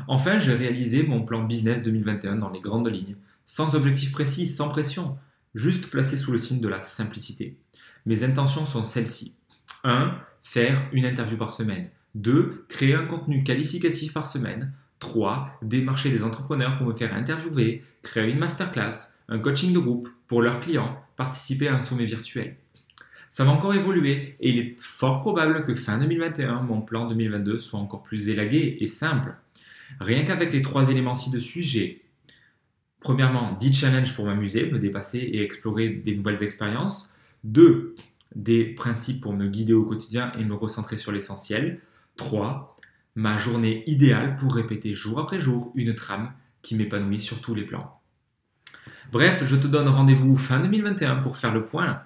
Enfin, 0.07 0.39
j'ai 0.39 0.53
réalisé 0.53 1.03
mon 1.03 1.23
plan 1.23 1.43
business 1.43 1.83
2021 1.83 2.37
dans 2.37 2.49
les 2.49 2.61
grandes 2.61 2.89
lignes, 2.89 3.15
sans 3.45 3.75
objectif 3.75 4.11
précis, 4.11 4.47
sans 4.47 4.69
pression, 4.69 5.17
juste 5.55 5.87
placé 5.87 6.17
sous 6.17 6.31
le 6.31 6.37
signe 6.37 6.61
de 6.61 6.67
la 6.67 6.83
simplicité. 6.83 7.57
Mes 8.05 8.23
intentions 8.23 8.65
sont 8.65 8.83
celles-ci. 8.83 9.35
1. 9.83 10.15
Faire 10.43 10.81
une 10.91 11.05
interview 11.05 11.37
par 11.37 11.51
semaine. 11.51 11.89
2. 12.15 12.65
Créer 12.69 12.95
un 12.95 13.05
contenu 13.05 13.43
qualificatif 13.43 14.13
par 14.13 14.27
semaine. 14.27 14.73
3. 14.99 15.59
Démarcher 15.61 16.09
des 16.09 16.23
entrepreneurs 16.23 16.77
pour 16.77 16.87
me 16.87 16.93
faire 16.93 17.13
interviewer, 17.13 17.83
créer 18.01 18.31
une 18.31 18.39
masterclass, 18.39 19.19
un 19.27 19.39
coaching 19.39 19.73
de 19.73 19.79
groupe 19.79 20.07
pour 20.27 20.41
leurs 20.41 20.59
clients, 20.59 20.97
participer 21.17 21.67
à 21.67 21.75
un 21.75 21.81
sommet 21.81 22.05
virtuel. 22.05 22.57
Ça 23.35 23.43
va 23.43 23.51
encore 23.51 23.73
évoluer 23.73 24.37
et 24.39 24.49
il 24.49 24.59
est 24.59 24.79
fort 24.79 25.19
probable 25.19 25.65
que 25.65 25.75
fin 25.75 25.97
2021, 25.97 26.61
mon 26.61 26.79
plan 26.79 27.05
2022 27.05 27.57
soit 27.57 27.77
encore 27.77 28.01
plus 28.01 28.29
élagué 28.29 28.77
et 28.79 28.87
simple. 28.87 29.35
Rien 29.99 30.23
qu'avec 30.23 30.53
les 30.53 30.61
trois 30.61 30.89
éléments 30.89 31.15
ci-dessus, 31.15 31.61
j'ai 31.61 32.05
premièrement 33.01 33.51
10 33.59 33.73
challenges 33.73 34.15
pour 34.15 34.23
m'amuser, 34.23 34.71
me 34.71 34.79
dépasser 34.79 35.17
et 35.17 35.43
explorer 35.43 35.89
des 35.89 36.15
nouvelles 36.15 36.43
expériences. 36.43 37.13
2. 37.43 37.97
Des 38.37 38.63
principes 38.63 39.19
pour 39.19 39.33
me 39.33 39.49
guider 39.49 39.73
au 39.73 39.83
quotidien 39.83 40.31
et 40.39 40.45
me 40.45 40.53
recentrer 40.53 40.95
sur 40.95 41.11
l'essentiel. 41.11 41.81
3. 42.15 42.77
Ma 43.15 43.35
journée 43.35 43.83
idéale 43.85 44.37
pour 44.37 44.55
répéter 44.55 44.93
jour 44.93 45.19
après 45.19 45.41
jour 45.41 45.73
une 45.75 45.93
trame 45.93 46.31
qui 46.61 46.73
m'épanouit 46.75 47.19
sur 47.19 47.41
tous 47.41 47.53
les 47.53 47.65
plans. 47.65 47.99
Bref, 49.11 49.43
je 49.45 49.57
te 49.57 49.67
donne 49.67 49.89
rendez-vous 49.89 50.37
fin 50.37 50.61
2021 50.61 51.17
pour 51.17 51.35
faire 51.35 51.53
le 51.53 51.65
point 51.65 52.01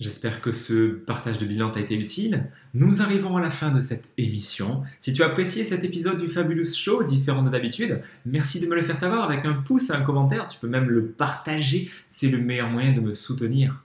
J'espère 0.00 0.40
que 0.40 0.50
ce 0.50 0.88
partage 0.88 1.36
de 1.36 1.44
bilan 1.44 1.70
t'a 1.70 1.80
été 1.80 1.94
utile. 1.94 2.50
Nous 2.72 3.02
arrivons 3.02 3.36
à 3.36 3.42
la 3.42 3.50
fin 3.50 3.70
de 3.70 3.80
cette 3.80 4.08
émission. 4.16 4.82
Si 4.98 5.12
tu 5.12 5.22
as 5.22 5.26
apprécié 5.26 5.62
cet 5.62 5.84
épisode 5.84 6.18
du 6.18 6.26
Fabulous 6.26 6.74
Show, 6.74 7.04
différent 7.04 7.42
de 7.42 7.50
d'habitude, 7.50 8.00
merci 8.24 8.60
de 8.60 8.66
me 8.66 8.76
le 8.76 8.82
faire 8.82 8.96
savoir 8.96 9.24
avec 9.24 9.44
un 9.44 9.52
pouce 9.52 9.90
et 9.90 9.92
un 9.92 10.00
commentaire. 10.00 10.46
Tu 10.46 10.58
peux 10.58 10.68
même 10.68 10.88
le 10.88 11.04
partager, 11.04 11.90
c'est 12.08 12.30
le 12.30 12.38
meilleur 12.38 12.70
moyen 12.70 12.92
de 12.92 13.00
me 13.02 13.12
soutenir. 13.12 13.84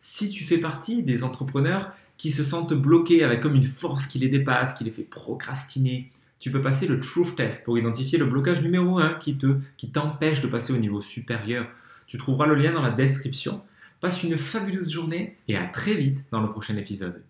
Si 0.00 0.30
tu 0.30 0.42
fais 0.42 0.58
partie 0.58 1.04
des 1.04 1.22
entrepreneurs 1.22 1.92
qui 2.18 2.32
se 2.32 2.42
sentent 2.42 2.74
bloqués 2.74 3.22
avec 3.22 3.40
comme 3.40 3.54
une 3.54 3.62
force 3.62 4.08
qui 4.08 4.18
les 4.18 4.28
dépasse, 4.28 4.74
qui 4.74 4.82
les 4.82 4.90
fait 4.90 5.04
procrastiner, 5.04 6.10
tu 6.40 6.50
peux 6.50 6.60
passer 6.60 6.88
le 6.88 6.98
Truth 6.98 7.36
Test 7.36 7.64
pour 7.64 7.78
identifier 7.78 8.18
le 8.18 8.26
blocage 8.26 8.62
numéro 8.62 8.98
1 8.98 9.14
qui 9.14 9.38
te 9.38 9.58
qui 9.76 9.92
t'empêche 9.92 10.40
de 10.40 10.48
passer 10.48 10.72
au 10.72 10.78
niveau 10.78 11.00
supérieur. 11.00 11.68
Tu 12.08 12.18
trouveras 12.18 12.46
le 12.46 12.56
lien 12.56 12.72
dans 12.72 12.82
la 12.82 12.90
description. 12.90 13.62
Passe 14.02 14.24
une 14.24 14.36
fabuleuse 14.36 14.90
journée 14.90 15.36
et 15.46 15.56
à 15.56 15.64
très 15.68 15.94
vite 15.94 16.24
dans 16.32 16.40
le 16.40 16.50
prochain 16.50 16.76
épisode. 16.76 17.22